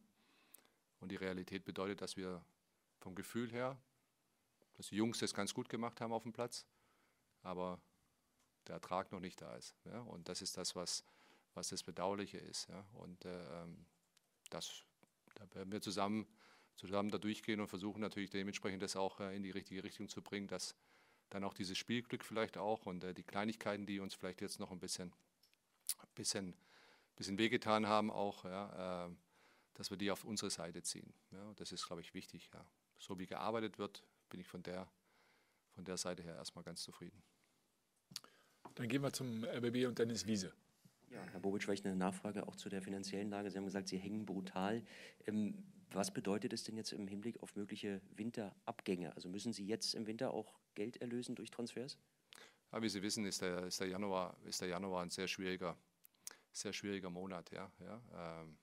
Und 1.00 1.12
die 1.12 1.16
Realität 1.16 1.64
bedeutet, 1.64 2.00
dass 2.00 2.16
wir 2.16 2.44
vom 2.98 3.14
Gefühl 3.14 3.52
her, 3.52 3.78
dass 4.78 4.88
die 4.88 4.96
Jungs 4.96 5.18
das 5.18 5.34
ganz 5.34 5.52
gut 5.52 5.68
gemacht 5.68 6.00
haben 6.00 6.12
auf 6.12 6.22
dem 6.22 6.32
Platz, 6.32 6.64
aber 7.42 7.80
der 8.68 8.76
Ertrag 8.76 9.10
noch 9.12 9.20
nicht 9.20 9.42
da 9.42 9.54
ist. 9.56 9.74
Ja? 9.84 10.00
Und 10.00 10.28
das 10.28 10.40
ist 10.40 10.56
das, 10.56 10.76
was, 10.76 11.04
was 11.54 11.68
das 11.68 11.82
Bedauerliche 11.82 12.38
ist. 12.38 12.68
Ja? 12.68 12.86
Und 12.94 13.24
äh, 13.24 13.62
ähm, 13.62 13.86
das, 14.50 14.84
da 15.34 15.52
werden 15.54 15.72
wir 15.72 15.80
zusammen, 15.80 16.26
zusammen 16.76 17.10
da 17.10 17.18
durchgehen 17.18 17.60
und 17.60 17.66
versuchen 17.66 18.00
natürlich 18.00 18.30
dementsprechend 18.30 18.82
das 18.82 18.94
auch 18.94 19.18
äh, 19.20 19.34
in 19.34 19.42
die 19.42 19.50
richtige 19.50 19.82
Richtung 19.82 20.08
zu 20.08 20.22
bringen, 20.22 20.46
dass 20.46 20.76
dann 21.28 21.42
auch 21.42 21.54
dieses 21.54 21.76
Spielglück 21.76 22.24
vielleicht 22.24 22.56
auch 22.56 22.86
und 22.86 23.02
äh, 23.02 23.14
die 23.14 23.24
Kleinigkeiten, 23.24 23.84
die 23.84 23.98
uns 23.98 24.14
vielleicht 24.14 24.40
jetzt 24.40 24.60
noch 24.60 24.70
ein 24.70 24.78
bisschen, 24.78 25.12
bisschen, 26.14 26.56
bisschen 27.16 27.36
wehgetan 27.36 27.88
haben, 27.88 28.12
auch, 28.12 28.44
ja, 28.44 29.06
äh, 29.06 29.10
dass 29.74 29.90
wir 29.90 29.96
die 29.96 30.12
auf 30.12 30.24
unsere 30.24 30.50
Seite 30.50 30.82
ziehen. 30.82 31.12
Ja, 31.32 31.52
das 31.56 31.72
ist, 31.72 31.86
glaube 31.86 32.00
ich, 32.00 32.14
wichtig. 32.14 32.48
Ja. 32.54 32.64
So 32.98 33.18
wie 33.18 33.26
gearbeitet 33.26 33.78
wird, 33.78 34.04
bin 34.28 34.40
ich 34.40 34.48
von 34.48 34.62
der, 34.62 34.90
von 35.74 35.84
der 35.84 35.96
Seite 35.96 36.22
her 36.22 36.34
erstmal 36.34 36.64
ganz 36.64 36.82
zufrieden. 36.82 37.22
Dann 38.74 38.88
gehen 38.88 39.02
wir 39.02 39.12
zum 39.12 39.44
RBB 39.44 39.86
und 39.86 39.98
Dennis 39.98 40.26
Wiese. 40.26 40.52
Ja, 41.10 41.22
Herr 41.32 41.40
Bobic, 41.40 41.62
vielleicht 41.62 41.86
eine 41.86 41.96
Nachfrage 41.96 42.46
auch 42.46 42.56
zu 42.56 42.68
der 42.68 42.82
finanziellen 42.82 43.30
Lage. 43.30 43.50
Sie 43.50 43.56
haben 43.56 43.64
gesagt, 43.64 43.88
Sie 43.88 43.96
hängen 43.96 44.26
brutal. 44.26 44.84
Ähm, 45.26 45.64
was 45.90 46.12
bedeutet 46.12 46.52
es 46.52 46.64
denn 46.64 46.76
jetzt 46.76 46.92
im 46.92 47.08
Hinblick 47.08 47.42
auf 47.42 47.56
mögliche 47.56 48.02
Winterabgänge? 48.14 49.14
Also 49.16 49.28
müssen 49.28 49.52
Sie 49.52 49.66
jetzt 49.66 49.94
im 49.94 50.06
Winter 50.06 50.34
auch 50.34 50.60
Geld 50.74 50.98
erlösen 50.98 51.34
durch 51.34 51.50
Transfers? 51.50 51.98
Aber 52.70 52.82
wie 52.82 52.88
Sie 52.90 53.02
wissen, 53.02 53.24
ist 53.24 53.40
der, 53.40 53.64
ist 53.64 53.80
der, 53.80 53.88
Januar, 53.88 54.36
ist 54.44 54.60
der 54.60 54.68
Januar 54.68 55.02
ein 55.02 55.10
sehr 55.10 55.26
schwieriger, 55.26 55.78
sehr 56.52 56.74
schwieriger 56.74 57.08
Monat. 57.08 57.50
Ja, 57.50 57.72
ja. 57.80 58.02
Ähm, 58.42 58.58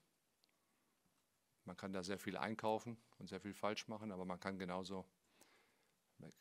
man 1.64 1.76
kann 1.76 1.92
da 1.92 2.04
sehr 2.04 2.18
viel 2.18 2.36
einkaufen 2.36 2.96
und 3.18 3.28
sehr 3.28 3.40
viel 3.40 3.54
falsch 3.54 3.88
machen, 3.88 4.12
aber 4.12 4.24
man 4.24 4.38
kann 4.38 4.56
genauso 4.56 5.04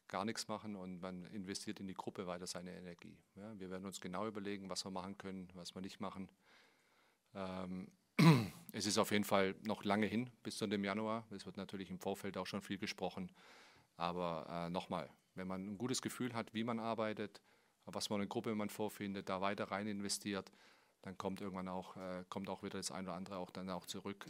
gar 0.07 0.25
nichts 0.25 0.47
machen 0.47 0.75
und 0.75 1.01
man 1.01 1.25
investiert 1.25 1.79
in 1.79 1.87
die 1.87 1.93
Gruppe 1.93 2.27
weiter 2.27 2.47
seine 2.47 2.75
Energie. 2.75 3.17
Ja, 3.35 3.59
wir 3.59 3.69
werden 3.69 3.85
uns 3.85 3.99
genau 3.99 4.27
überlegen, 4.27 4.69
was 4.69 4.85
wir 4.85 4.91
machen 4.91 5.17
können, 5.17 5.49
was 5.53 5.75
wir 5.75 5.81
nicht 5.81 5.99
machen. 5.99 6.29
Ähm, 7.33 7.91
es 8.71 8.85
ist 8.85 8.97
auf 8.97 9.11
jeden 9.11 9.23
Fall 9.23 9.55
noch 9.63 9.83
lange 9.83 10.05
hin 10.05 10.29
bis 10.43 10.57
zu 10.57 10.67
dem 10.67 10.83
Januar. 10.83 11.25
Es 11.31 11.45
wird 11.45 11.57
natürlich 11.57 11.89
im 11.89 11.99
Vorfeld 11.99 12.37
auch 12.37 12.47
schon 12.47 12.61
viel 12.61 12.77
gesprochen. 12.77 13.31
Aber 13.97 14.47
äh, 14.49 14.69
nochmal, 14.69 15.09
wenn 15.35 15.47
man 15.47 15.65
ein 15.65 15.77
gutes 15.77 16.01
Gefühl 16.01 16.33
hat, 16.33 16.53
wie 16.53 16.63
man 16.63 16.79
arbeitet, 16.79 17.41
was 17.85 18.09
man 18.09 18.17
in 18.17 18.27
der 18.27 18.29
Gruppe 18.29 18.55
man 18.55 18.69
vorfindet, 18.69 19.29
da 19.29 19.41
weiter 19.41 19.65
rein 19.65 19.87
investiert, 19.87 20.51
dann 21.01 21.17
kommt 21.17 21.41
irgendwann 21.41 21.67
auch, 21.67 21.95
äh, 21.97 22.25
kommt 22.29 22.49
auch 22.49 22.63
wieder 22.63 22.79
das 22.79 22.91
eine 22.91 23.09
oder 23.09 23.17
andere 23.17 23.37
auch 23.37 23.51
dann 23.51 23.69
auch 23.69 23.85
zurück. 23.85 24.25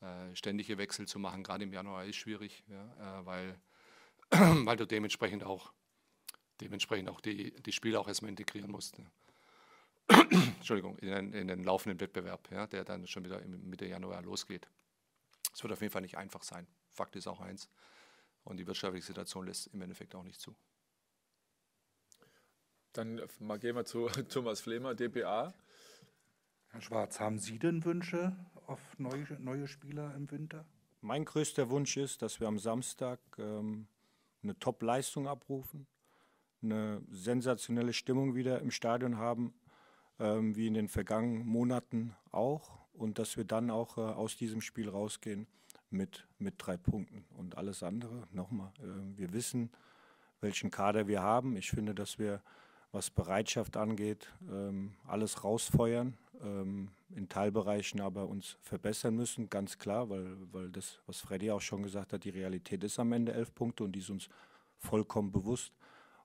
Äh, 0.00 0.34
ständige 0.36 0.78
Wechsel 0.78 1.08
zu 1.08 1.18
machen, 1.18 1.42
gerade 1.42 1.64
im 1.64 1.72
Januar, 1.72 2.04
ist 2.04 2.16
schwierig, 2.16 2.62
ja, 2.68 3.20
äh, 3.20 3.26
weil, 3.26 3.58
weil 4.30 4.76
du 4.76 4.86
dementsprechend 4.86 5.44
auch, 5.44 5.72
dementsprechend 6.60 7.08
auch 7.08 7.20
die, 7.20 7.54
die 7.62 7.72
Spieler 7.72 8.00
auch 8.00 8.08
erstmal 8.08 8.30
integrieren 8.30 8.70
musst. 8.70 8.98
Ja. 8.98 9.10
Entschuldigung, 10.30 10.98
in 10.98 11.08
den, 11.08 11.32
in 11.32 11.48
den, 11.48 11.64
laufenden 11.64 12.00
Wettbewerb, 12.00 12.50
ja, 12.50 12.66
der 12.66 12.84
dann 12.84 13.06
schon 13.06 13.24
wieder 13.24 13.40
Mitte 13.46 13.86
Januar 13.86 14.22
losgeht. 14.22 14.68
Es 15.52 15.62
wird 15.62 15.72
auf 15.72 15.80
jeden 15.80 15.92
Fall 15.92 16.02
nicht 16.02 16.18
einfach 16.18 16.42
sein. 16.42 16.66
Fakt 16.90 17.16
ist 17.16 17.26
auch 17.26 17.40
eins. 17.40 17.68
Und 18.44 18.58
die 18.58 18.66
wirtschaftliche 18.66 19.06
Situation 19.06 19.46
lässt 19.46 19.68
im 19.68 19.80
Endeffekt 19.80 20.14
auch 20.14 20.22
nicht 20.22 20.40
zu. 20.40 20.54
Dann 22.92 23.20
mal 23.40 23.58
gehen 23.58 23.74
wir 23.74 23.84
zu 23.84 24.06
Thomas 24.28 24.60
Flemer, 24.60 24.94
DPA. 24.94 25.54
Herr 26.68 26.80
Schwarz, 26.80 27.20
haben 27.20 27.38
Sie 27.38 27.58
denn 27.58 27.84
Wünsche 27.84 28.36
auf 28.66 28.80
neue, 28.98 29.26
neue 29.40 29.68
Spieler 29.68 30.14
im 30.14 30.30
Winter? 30.30 30.66
Mein 31.00 31.24
größter 31.24 31.70
Wunsch 31.70 31.96
ist, 31.96 32.22
dass 32.22 32.40
wir 32.40 32.48
am 32.48 32.58
Samstag 32.58 33.20
ähm, 33.38 33.86
eine 34.44 34.58
Top-Leistung 34.58 35.26
abrufen, 35.26 35.86
eine 36.62 37.02
sensationelle 37.10 37.92
Stimmung 37.92 38.34
wieder 38.34 38.60
im 38.60 38.70
Stadion 38.70 39.18
haben, 39.18 39.54
ähm, 40.18 40.54
wie 40.56 40.66
in 40.66 40.74
den 40.74 40.88
vergangenen 40.88 41.46
Monaten 41.46 42.14
auch, 42.30 42.78
und 42.92 43.18
dass 43.18 43.36
wir 43.36 43.44
dann 43.44 43.70
auch 43.70 43.98
äh, 43.98 44.02
aus 44.02 44.36
diesem 44.36 44.60
Spiel 44.60 44.88
rausgehen 44.88 45.48
mit, 45.90 46.26
mit 46.38 46.54
drei 46.58 46.76
Punkten. 46.76 47.24
Und 47.36 47.58
alles 47.58 47.82
andere, 47.82 48.28
nochmal, 48.30 48.72
äh, 48.78 49.18
wir 49.18 49.32
wissen, 49.32 49.70
welchen 50.40 50.70
Kader 50.70 51.08
wir 51.08 51.22
haben. 51.22 51.56
Ich 51.56 51.70
finde, 51.70 51.94
dass 51.94 52.18
wir, 52.18 52.42
was 52.92 53.10
Bereitschaft 53.10 53.76
angeht, 53.76 54.32
ähm, 54.48 54.94
alles 55.06 55.42
rausfeuern, 55.42 56.16
ähm, 56.42 56.90
in 57.14 57.28
Teilbereichen 57.28 58.00
aber 58.00 58.28
uns 58.28 58.56
verbessern 58.62 59.14
müssen, 59.14 59.48
ganz 59.48 59.78
klar, 59.78 60.08
weil, 60.10 60.36
weil 60.52 60.70
das, 60.70 61.00
was 61.06 61.20
Freddy 61.20 61.50
auch 61.50 61.60
schon 61.60 61.82
gesagt 61.82 62.12
hat, 62.12 62.24
die 62.24 62.30
Realität 62.30 62.82
ist 62.84 62.98
am 62.98 63.12
Ende 63.12 63.32
elf 63.32 63.54
Punkte 63.54 63.84
und 63.84 63.92
die 63.92 64.00
ist 64.00 64.10
uns 64.10 64.28
vollkommen 64.78 65.32
bewusst. 65.32 65.72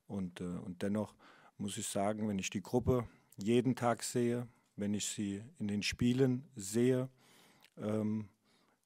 Und, 0.07 0.41
äh, 0.41 0.43
und 0.43 0.81
dennoch 0.81 1.13
muss 1.57 1.77
ich 1.77 1.87
sagen, 1.87 2.27
wenn 2.27 2.39
ich 2.39 2.49
die 2.49 2.61
Gruppe 2.63 3.07
jeden 3.37 3.75
Tag 3.75 4.03
sehe, 4.03 4.47
wenn 4.75 4.93
ich 4.93 5.05
sie 5.05 5.43
in 5.59 5.67
den 5.67 5.83
Spielen 5.83 6.47
sehe, 6.55 7.09
ähm, 7.77 8.29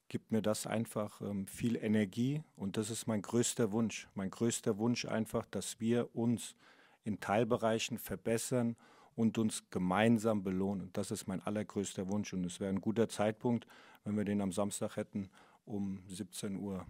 gibt 0.10 0.32
mir 0.32 0.42
das 0.42 0.68
einfach 0.68 1.22
ähm, 1.22 1.48
viel 1.48 1.76
Energie 1.76 2.44
und 2.56 2.78
das 2.78 2.90
ist 2.90 3.08
mein 3.08 3.22
größter 3.22 3.72
Wunsch. 3.72 4.08
Mein 4.14 4.30
größter 4.30 4.78
Wunsch 4.78 5.06
einfach, 5.06 5.46
dass 5.48 5.80
wir 5.80 6.16
uns 6.16 6.56
in 7.04 7.20
Teilbereichen 7.20 7.98
verbessern 7.98 8.76
und 9.16 9.38
uns 9.38 9.70
gemeinsam 9.70 10.44
belohnen. 10.44 10.90
Das 10.94 11.12
ist 11.12 11.28
mein 11.28 11.42
allergrößter 11.42 12.10
Wunsch 12.10 12.34
und 12.34 12.44
es 12.46 12.60
wäre 12.60 12.72
ein 12.72 12.82
guter 12.82 13.08
Zeitpunkt, 13.10 13.68
wenn 14.04 14.18
wir 14.18 14.26
den 14.26 14.42
am 14.42 14.52
Samstag 14.52 14.98
hätten 14.98 15.30
um 15.66 16.04
17.19 16.10 16.60
Uhr, 16.60 16.86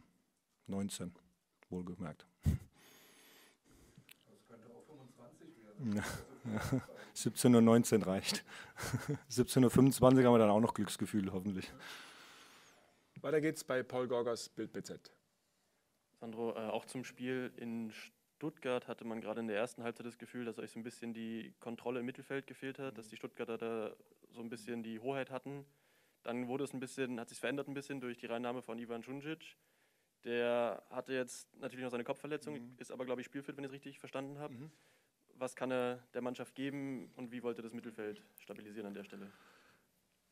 wohlgemerkt. 1.70 2.26
Das 2.44 2.54
könnte 4.48 4.70
auch 4.70 4.84
25 4.86 5.50
werden. 5.64 5.96
Ja, 5.96 6.04
ja. 6.54 6.60
17.19 7.16 8.00
Uhr 8.00 8.08
reicht. 8.08 8.44
17.25 9.30 10.02
Uhr 10.02 10.10
haben 10.10 10.34
wir 10.34 10.40
dann 10.40 10.50
auch 10.50 10.60
noch 10.60 10.74
Glücksgefühl, 10.74 11.32
hoffentlich. 11.32 11.72
Weiter 13.22 13.40
geht's 13.40 13.64
bei 13.64 13.84
Paul 13.84 14.08
Gorgers 14.08 14.50
Bild 14.50 14.74
BZ. 14.74 15.12
Sandro, 16.20 16.56
äh, 16.56 16.70
auch 16.70 16.86
zum 16.86 17.04
Spiel 17.04 17.54
in 17.58 17.92
Stuttgart 17.92 18.23
hatte 18.88 19.06
man 19.06 19.22
gerade 19.22 19.40
in 19.40 19.48
der 19.48 19.58
ersten 19.58 19.84
Halbzeit 19.84 20.06
das 20.06 20.18
Gefühl, 20.18 20.46
dass 20.46 20.60
euch 20.60 20.72
so 20.72 20.80
ein 20.80 20.84
bisschen 20.84 21.14
die 21.14 21.54
Kontrolle 21.60 22.02
im 22.02 22.06
Mittelfeld 22.06 22.46
gefehlt 22.48 22.80
hat, 22.80 22.98
dass 22.98 23.08
die 23.08 23.16
Stuttgarter 23.16 23.58
da 23.58 23.96
so 24.30 24.42
ein 24.42 24.50
bisschen 24.50 24.84
die 24.84 25.00
Hoheit 25.00 25.32
hatten. 25.32 25.66
Dann 26.24 26.48
wurde 26.48 26.64
es 26.64 26.74
ein 26.74 26.80
bisschen, 26.80 27.20
hat 27.20 27.30
sich 27.30 27.40
verändert 27.40 27.68
ein 27.68 27.74
bisschen 27.74 28.02
durch 28.02 28.18
die 28.18 28.26
Reinnahme 28.26 28.62
von 28.62 28.78
Ivan 28.80 29.02
Djundjic. 29.02 29.58
Der 30.24 30.84
hatte 30.90 31.14
jetzt 31.14 31.54
natürlich 31.58 31.84
noch 31.84 31.92
seine 31.92 32.04
Kopfverletzung, 32.04 32.56
mhm. 32.56 32.76
ist 32.78 32.92
aber, 32.92 33.06
glaube 33.06 33.22
ich, 33.22 33.26
spielfit, 33.26 33.58
wenn 33.58 33.64
ich 33.64 33.70
es 33.70 33.74
richtig 33.74 34.00
verstanden 34.00 34.40
habe. 34.40 34.54
Mhm 34.54 34.72
was 35.36 35.56
kann 35.56 35.72
er 35.72 35.96
der 36.14 36.22
Mannschaft 36.22 36.56
geben 36.56 37.12
und 37.16 37.32
wie 37.32 37.44
wollte 37.44 37.62
das 37.62 37.74
Mittelfeld 37.74 38.22
stabilisieren 38.40 38.88
an 38.88 38.94
der 38.94 39.04
Stelle? 39.04 39.32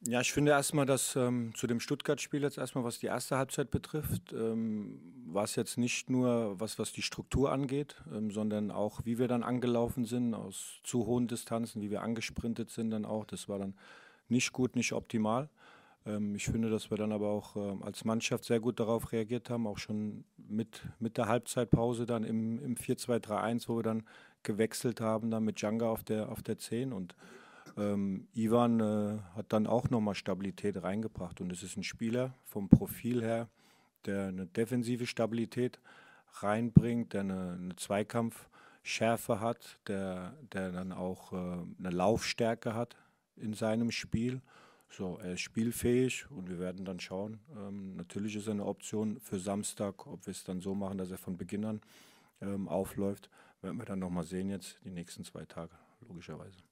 Ja, 0.08 0.20
ich 0.20 0.34
finde 0.34 0.52
erstmal, 0.52 0.88
dass 0.88 1.16
ähm, 1.16 1.54
zu 1.54 1.68
dem 1.68 1.80
Stuttgart-Spiel 1.80 2.42
jetzt 2.42 2.58
erstmal, 2.58 2.84
was 2.84 2.98
die 2.98 3.06
erste 3.06 3.38
Halbzeit 3.38 3.70
betrifft, 3.70 4.34
ähm, 4.34 5.00
war 5.28 5.44
es 5.44 5.56
jetzt 5.56 5.78
nicht 5.78 6.10
nur 6.10 6.60
was, 6.60 6.80
was 6.80 6.92
die 6.92 7.04
Struktur 7.04 7.52
angeht, 7.52 8.02
ähm, 8.12 8.32
sondern 8.32 8.72
auch, 8.72 9.02
wie 9.06 9.20
wir 9.20 9.28
dann 9.28 9.44
angelaufen 9.44 10.06
sind, 10.06 10.34
aus 10.34 10.80
zu 10.84 11.06
hohen 11.06 11.28
Distanzen, 11.28 11.84
wie 11.84 11.92
wir 11.92 12.02
angesprintet 12.02 12.72
sind 12.72 12.90
dann 12.90 13.06
auch. 13.06 13.26
Das 13.26 13.48
war 13.48 13.60
dann 13.60 13.76
nicht 14.28 14.52
gut, 14.54 14.76
nicht 14.76 14.94
optimal. 14.94 15.50
Ähm, 16.08 16.34
ich 16.34 16.46
finde, 16.46 16.72
dass 16.72 16.90
wir 16.90 16.98
dann 16.98 17.12
aber 17.12 17.30
auch 17.30 17.56
ähm, 17.56 17.84
als 17.84 18.04
Mannschaft 18.04 18.46
sehr 18.46 18.60
gut 18.60 18.80
darauf 18.80 19.12
reagiert 19.12 19.52
haben, 19.52 19.68
auch 19.68 19.78
schon 19.78 20.24
mit, 20.38 20.82
mit 21.00 21.18
der 21.18 21.28
Halbzeitpause 21.28 22.08
dann 22.08 22.24
im, 22.24 22.58
im 22.58 22.76
4-2-3-1, 22.76 23.68
wo 23.68 23.78
wir 23.78 23.84
dann 23.84 24.04
gewechselt 24.42 25.00
haben, 25.00 25.30
dann 25.30 25.44
mit 25.44 25.62
Djanga 25.62 25.90
auf 25.90 26.04
der, 26.04 26.32
auf 26.32 26.42
der 26.42 26.58
10 26.58 26.92
und 26.92 27.16
ähm, 27.78 28.28
Ivan 28.34 28.80
äh, 28.80 29.20
hat 29.36 29.54
dann 29.54 29.68
auch 29.68 29.90
nochmal 29.90 30.16
Stabilität 30.16 30.82
reingebracht 30.82 31.42
und 31.42 31.52
es 31.52 31.64
ist 31.64 31.78
ein 31.78 31.84
Spieler 31.84 32.34
vom 32.46 32.70
Profil 32.70 33.22
her, 33.22 33.50
der 34.06 34.28
eine 34.28 34.48
defensive 34.48 35.06
Stabilität 35.06 35.80
reinbringt, 36.40 37.14
der 37.14 37.22
eine, 37.22 37.58
eine 37.60 37.76
Zweikampfschärfe 37.76 39.40
hat, 39.40 39.80
der, 39.88 40.34
der 40.54 40.72
dann 40.72 40.92
auch 40.92 41.34
äh, 41.34 41.36
eine 41.36 41.90
Laufstärke 41.90 42.74
hat 42.74 42.96
in 43.36 43.54
seinem 43.54 43.92
Spiel. 43.92 44.42
So, 44.90 45.18
er 45.20 45.34
ist 45.34 45.42
spielfähig 45.42 46.30
und 46.32 46.50
wir 46.50 46.60
werden 46.60 46.84
dann 46.84 47.00
schauen. 47.00 47.40
Ähm, 47.56 47.96
natürlich 47.96 48.36
ist 48.36 48.48
er 48.48 48.54
eine 48.54 48.66
Option 48.66 49.20
für 49.22 49.40
Samstag, 49.40 50.06
ob 50.06 50.26
wir 50.26 50.32
es 50.32 50.44
dann 50.44 50.60
so 50.60 50.76
machen, 50.76 50.98
dass 50.98 51.12
er 51.12 51.18
von 51.18 51.38
Beginn 51.38 51.64
an 51.64 51.82
ähm, 52.42 52.68
aufläuft. 52.68 53.30
Werden 53.62 53.78
wir 53.78 53.86
dann 53.86 54.00
nochmal 54.00 54.26
sehen 54.26 54.50
jetzt, 54.50 54.80
die 54.84 54.92
nächsten 54.92 55.24
zwei 55.24 55.46
Tage, 55.46 55.74
logischerweise. 56.08 56.71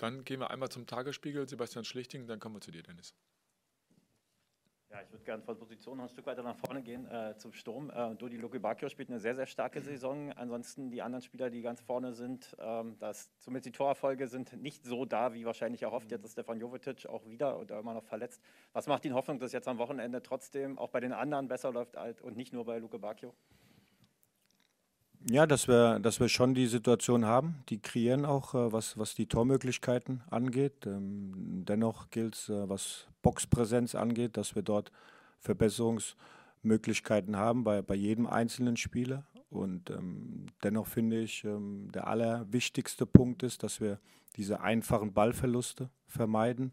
Dann 0.00 0.24
gehen 0.24 0.40
wir 0.40 0.50
einmal 0.50 0.70
zum 0.70 0.86
Tagesspiegel, 0.86 1.46
Sebastian 1.46 1.84
Schlichting, 1.84 2.26
dann 2.26 2.40
kommen 2.40 2.56
wir 2.56 2.62
zu 2.62 2.70
dir, 2.70 2.82
Dennis. 2.82 3.14
Ja, 4.88 5.02
ich 5.02 5.12
würde 5.12 5.24
gerne 5.24 5.42
von 5.42 5.58
Position 5.58 5.98
noch 5.98 6.04
ein 6.04 6.08
Stück 6.08 6.24
weiter 6.24 6.42
nach 6.42 6.56
vorne 6.56 6.82
gehen 6.82 7.06
äh, 7.06 7.36
zum 7.36 7.52
Sturm. 7.52 7.90
Äh, 7.90 8.16
Dodi 8.16 8.38
Lukebakio 8.38 8.88
spielt 8.88 9.10
eine 9.10 9.20
sehr, 9.20 9.36
sehr 9.36 9.46
starke 9.46 9.82
Saison. 9.82 10.32
Ansonsten 10.32 10.90
die 10.90 11.02
anderen 11.02 11.22
Spieler, 11.22 11.50
die 11.50 11.60
ganz 11.60 11.82
vorne 11.82 12.14
sind, 12.14 12.56
ähm, 12.58 12.96
das, 12.98 13.30
zumindest 13.38 13.66
die 13.66 13.72
Torerfolge 13.72 14.26
sind 14.26 14.54
nicht 14.54 14.84
so 14.84 15.04
da, 15.04 15.34
wie 15.34 15.44
wahrscheinlich 15.44 15.82
erhofft. 15.82 16.10
Jetzt 16.10 16.24
ist 16.24 16.32
Stefan 16.32 16.58
Jovetic 16.58 17.06
auch 17.06 17.26
wieder 17.26 17.60
oder 17.60 17.78
immer 17.78 17.92
noch 17.92 18.04
verletzt. 18.04 18.42
Was 18.72 18.86
macht 18.86 19.04
Ihnen 19.04 19.14
Hoffnung, 19.14 19.38
dass 19.38 19.52
jetzt 19.52 19.68
am 19.68 19.78
Wochenende 19.78 20.22
trotzdem 20.22 20.78
auch 20.78 20.88
bei 20.88 21.00
den 21.00 21.12
anderen 21.12 21.46
besser 21.46 21.72
läuft 21.72 21.96
und 22.22 22.36
nicht 22.36 22.54
nur 22.54 22.64
bei 22.64 22.78
Lukebakio? 22.78 23.34
Ja, 25.28 25.46
dass 25.46 25.68
wir, 25.68 25.98
dass 25.98 26.18
wir 26.18 26.28
schon 26.28 26.54
die 26.54 26.66
Situation 26.66 27.26
haben. 27.26 27.62
Die 27.68 27.78
kreieren 27.78 28.24
auch, 28.24 28.54
äh, 28.54 28.72
was, 28.72 28.96
was 28.96 29.14
die 29.14 29.26
Tormöglichkeiten 29.26 30.22
angeht. 30.30 30.86
Ähm, 30.86 31.64
dennoch 31.66 32.10
gilt 32.10 32.36
es, 32.36 32.48
äh, 32.48 32.68
was 32.68 33.06
Boxpräsenz 33.22 33.94
angeht, 33.94 34.38
dass 34.38 34.54
wir 34.54 34.62
dort 34.62 34.90
Verbesserungsmöglichkeiten 35.40 37.36
haben 37.36 37.64
bei, 37.64 37.82
bei 37.82 37.94
jedem 37.94 38.26
einzelnen 38.26 38.78
Spieler. 38.78 39.24
Und 39.50 39.90
ähm, 39.90 40.46
dennoch 40.62 40.86
finde 40.86 41.20
ich, 41.20 41.44
ähm, 41.44 41.90
der 41.92 42.06
allerwichtigste 42.06 43.04
Punkt 43.04 43.42
ist, 43.42 43.62
dass 43.62 43.80
wir 43.80 43.98
diese 44.36 44.60
einfachen 44.60 45.12
Ballverluste 45.12 45.90
vermeiden. 46.06 46.72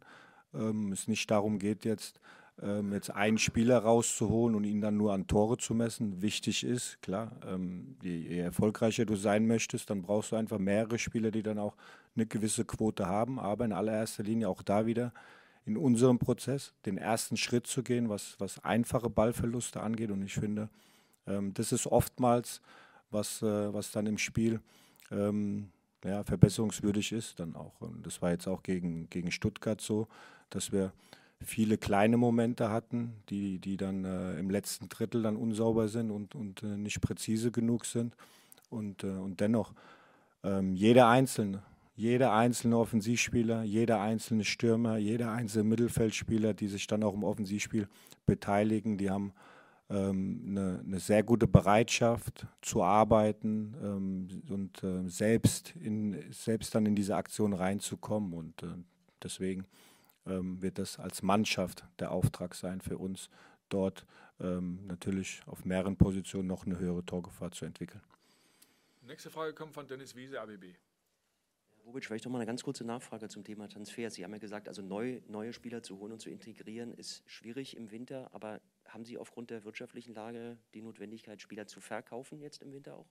Ähm, 0.54 0.94
es 0.94 1.10
nicht 1.10 1.30
darum 1.30 1.60
geht, 1.60 1.84
jetzt 1.84 2.22
ähm, 2.62 2.94
jetzt 2.94 3.12
einen 3.12 3.38
Spieler 3.38 3.80
rauszuholen 3.80 4.56
und 4.56 4.64
ihn 4.64 4.82
dann 4.82 4.98
nur 4.98 5.14
an 5.14 5.28
Tore 5.28 5.58
zu 5.58 5.76
messen, 5.76 6.22
wichtig 6.22 6.64
ist. 6.64 7.02
Klar, 7.02 7.32
ähm, 7.46 7.98
je, 8.02 8.16
je, 8.18 8.40
erfolgreicher 8.40 9.06
du 9.06 9.16
sein 9.16 9.46
möchtest, 9.46 9.90
dann 9.90 10.02
brauchst 10.02 10.32
du 10.32 10.36
einfach 10.36 10.58
mehrere 10.58 10.98
Spieler, 10.98 11.32
die 11.32 11.44
dann 11.44 11.60
auch 11.60 11.76
eine 12.16 12.26
gewisse 12.26 12.66
Quote 12.66 13.06
haben. 13.06 13.40
Aber 13.40 13.66
in 13.66 13.74
allererster 13.74 14.24
Linie 14.24 14.50
auch 14.50 14.64
da 14.64 14.86
wieder 14.86 15.14
in 15.66 15.78
unserem 15.78 16.18
Prozess 16.18 16.74
den 16.86 16.98
ersten 16.98 17.38
Schritt 17.38 17.68
zu 17.68 17.84
gehen, 17.84 18.10
was, 18.10 18.36
was 18.40 18.64
einfache 18.64 19.10
Ballverluste 19.10 19.82
angeht. 19.82 20.10
Und 20.10 20.24
ich 20.24 20.34
finde, 20.34 20.70
ähm, 21.28 21.54
das 21.54 21.72
ist 21.72 21.86
oftmals, 21.86 22.62
was, 23.12 23.42
äh, 23.42 23.74
was 23.74 23.92
dann 23.92 24.08
im 24.08 24.18
Spiel 24.18 24.62
ähm, 25.12 25.70
ja, 26.04 26.24
verbesserungswürdig 26.24 27.12
ist 27.12 27.40
dann 27.40 27.56
auch. 27.56 27.82
Und 27.82 28.06
das 28.06 28.22
war 28.22 28.32
jetzt 28.32 28.48
auch 28.48 28.64
gegen, 28.64 29.10
gegen 29.10 29.32
Stuttgart 29.32 29.82
so, 29.82 30.08
dass 30.50 30.72
wir 30.72 30.94
viele 31.44 31.78
kleine 31.78 32.18
Momente 32.18 32.70
hatten, 32.70 33.14
die, 33.30 33.60
die 33.60 33.78
dann 33.78 34.06
äh, 34.06 34.40
im 34.40 34.50
letzten 34.50 34.90
Drittel 34.90 35.24
dann 35.24 35.36
unsauber 35.36 35.88
sind 35.88 36.12
und, 36.12 36.36
und 36.36 36.64
äh, 36.64 36.78
nicht 36.78 37.02
präzise 37.02 37.52
genug 37.52 37.86
sind. 37.86 38.16
Und, 38.70 39.04
äh, 39.04 39.08
und 39.08 39.40
dennoch, 39.40 39.74
ähm, 40.44 40.76
jeder 40.76 41.08
Einzelne, 41.08 41.62
jeder 41.96 42.34
einzelne 42.34 42.78
Offensivspieler, 42.78 43.64
jeder 43.64 44.02
einzelne 44.02 44.44
Stürmer, 44.44 44.98
jeder 44.98 45.32
einzelne 45.32 45.64
Mittelfeldspieler, 45.64 46.54
die 46.54 46.68
sich 46.68 46.86
dann 46.88 47.04
auch 47.04 47.14
im 47.14 47.24
Offensivspiel 47.24 47.88
beteiligen, 48.26 48.98
die 48.98 49.10
haben 49.10 49.34
ähm, 49.90 50.44
eine, 50.48 50.82
eine, 50.86 51.00
sehr 51.00 51.24
gute 51.24 51.48
Bereitschaft 51.48 52.46
zu 52.62 52.84
arbeiten 52.84 53.74
ähm, 53.82 54.28
und 54.50 54.84
äh, 54.84 55.08
selbst, 55.10 55.74
in, 55.82 56.24
selbst 56.30 56.76
dann 56.76 56.86
in 56.86 56.96
diese 56.96 57.16
Aktion 57.16 57.54
reinzukommen. 57.54 58.34
Und 58.34 58.64
äh, 58.64 58.68
deswegen 59.24 59.66
wird 60.28 60.80
das 60.80 61.00
als 61.00 61.22
Mannschaft 61.22 61.86
der 62.00 62.12
Auftrag 62.12 62.56
sein 62.56 62.82
für 62.82 62.98
uns, 62.98 63.30
dort 63.70 64.06
ähm, 64.40 64.86
natürlich 64.88 65.42
auf 65.46 65.66
mehreren 65.66 65.98
Positionen 65.98 66.48
noch 66.48 66.66
eine 66.66 66.80
höhere 66.80 67.06
Torgefahr 67.06 67.52
zu 67.52 67.66
entwickeln. 67.66 68.02
Nächste 69.02 69.30
Frage 69.30 69.54
kommt 69.54 69.74
von 69.74 69.88
Dennis 69.88 70.16
Wiese, 70.16 70.42
ABB. 70.42 70.76
Bobic, 71.86 72.06
vielleicht 72.06 72.26
noch 72.26 72.32
mal 72.34 72.40
eine 72.40 72.46
ganz 72.46 72.64
kurze 72.64 72.84
Nachfrage 72.84 73.30
zum 73.30 73.46
Thema 73.46 73.70
Transfer. 73.70 74.10
Sie 74.12 74.26
haben 74.26 74.34
ja 74.34 74.40
gesagt, 74.40 74.68
also 74.68 74.82
neu, 74.82 75.22
neue 75.30 75.54
Spieler 75.54 75.82
zu 75.82 75.98
holen 76.00 76.12
und 76.12 76.20
zu 76.20 76.30
integrieren 76.30 76.94
ist 76.94 77.24
schwierig 77.26 77.78
im 77.78 77.92
Winter, 77.92 78.30
aber 78.34 78.60
haben 78.86 79.06
Sie 79.06 79.18
aufgrund 79.18 79.50
der 79.50 79.64
wirtschaftlichen 79.64 80.14
Lage 80.14 80.58
die 80.74 80.82
Notwendigkeit, 80.82 81.42
Spieler 81.42 81.66
zu 81.66 81.80
verkaufen 81.80 82.42
jetzt 82.42 82.62
im 82.62 82.74
Winter 82.74 82.98
auch? 82.98 83.08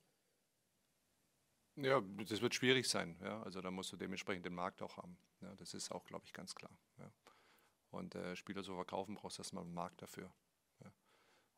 Ja, 1.77 2.01
das 2.01 2.41
wird 2.41 2.55
schwierig 2.55 2.89
sein. 2.89 3.17
Ja. 3.23 3.43
Also 3.43 3.61
da 3.61 3.71
musst 3.71 3.93
du 3.93 3.97
dementsprechend 3.97 4.47
den 4.47 4.55
Markt 4.55 4.83
auch 4.83 4.97
haben. 4.97 5.19
Ja, 5.41 5.55
das 5.57 5.75
ist 5.75 5.91
auch, 5.93 6.05
glaube 6.05 6.25
ich, 6.25 6.33
ganz 6.33 6.55
klar. 6.55 6.77
Ja. 6.99 7.11
Und 7.91 8.15
äh, 8.15 8.35
Spieler 8.35 8.63
zu 8.63 8.75
verkaufen, 8.75 9.15
brauchst 9.15 9.39
du 9.39 9.43
erstmal 9.43 9.65
einen 9.65 9.75
Markt 9.75 10.03
dafür. 10.03 10.33
Ja. 10.81 10.87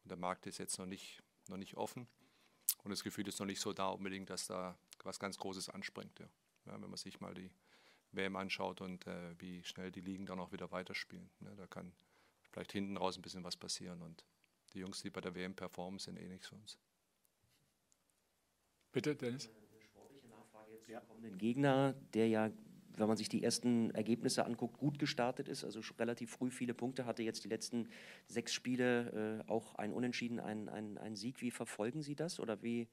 Und 0.03 0.11
der 0.11 0.19
Markt 0.19 0.47
ist 0.47 0.59
jetzt 0.59 0.79
noch 0.79 0.87
nicht, 0.87 1.23
noch 1.49 1.57
nicht 1.57 1.77
offen. 1.77 2.09
Und 2.85 2.91
das 2.91 3.03
Gefühl 3.03 3.27
ist 3.29 3.39
noch 3.39 3.47
nicht 3.47 3.61
so 3.61 3.73
da 3.73 3.89
unbedingt, 3.89 4.31
dass 4.31 4.47
da 4.47 4.79
was 5.05 5.19
ganz 5.19 5.39
Großes 5.39 5.69
anspringt. 5.69 6.19
Ja, 6.19 6.29
wenn 6.65 6.91
man 6.91 6.97
sich 6.97 7.21
mal 7.21 7.35
die 7.35 7.51
WM 8.13 8.37
anschaut 8.37 8.81
und 8.81 9.07
äh, 9.07 9.35
wie 9.41 9.63
schnell 9.65 9.91
die 9.91 10.01
Ligen 10.01 10.27
dann 10.27 10.41
auch 10.41 10.53
wieder 10.53 10.71
weiterspielen. 10.71 11.31
Ne, 11.41 11.55
da 11.57 11.67
kann 11.67 11.93
vielleicht 12.51 12.73
hinten 12.73 12.97
raus 12.97 13.17
ein 13.17 13.23
bisschen 13.23 13.45
was 13.45 13.57
passieren 13.57 14.03
und 14.03 14.25
die 14.73 14.81
Jungs, 14.81 15.03
die 15.03 15.11
bei 15.11 15.21
der 15.21 15.35
WM 15.35 15.55
performen, 15.55 15.99
sind 15.99 16.19
eh 16.19 16.29
nichts 16.29 16.49
für 16.49 16.57
uns. 16.57 16.79
Bitte, 18.93 19.17
Dennis. 19.17 19.49
Eine 19.49 19.83
sportliche 19.83 20.29
Nachfrage 20.29 20.73
jetzt 20.73 20.78
ja. 20.89 21.01
kommenden 21.01 21.39
Gegner, 21.39 21.95
der 22.15 22.29
ja, 22.29 22.51
wenn 22.97 23.09
man 23.09 23.17
sich 23.17 23.29
die 23.29 23.43
ersten 23.43 23.91
Ergebnisse 23.93 24.45
anguckt, 24.45 24.79
gut 24.79 24.99
gestartet 24.99 25.49
ist, 25.49 25.65
also 25.65 25.81
relativ 25.99 26.31
früh 26.31 26.51
viele 26.51 26.75
Punkte 26.75 27.07
hatte, 27.07 27.23
jetzt 27.23 27.45
die 27.45 27.49
letzten 27.49 27.89
sechs 28.27 28.53
Spiele 28.53 29.45
äh, 29.47 29.51
auch 29.51 29.77
ein 29.77 29.93
Unentschieden, 29.93 30.41
ein, 30.41 30.69
ein, 30.69 30.99
ein 30.99 31.15
Sieg. 31.15 31.41
Wie 31.41 31.51
verfolgen 31.51 32.03
Sie 32.03 32.17
das 32.17 32.41
oder 32.41 32.63
wie 32.63 32.89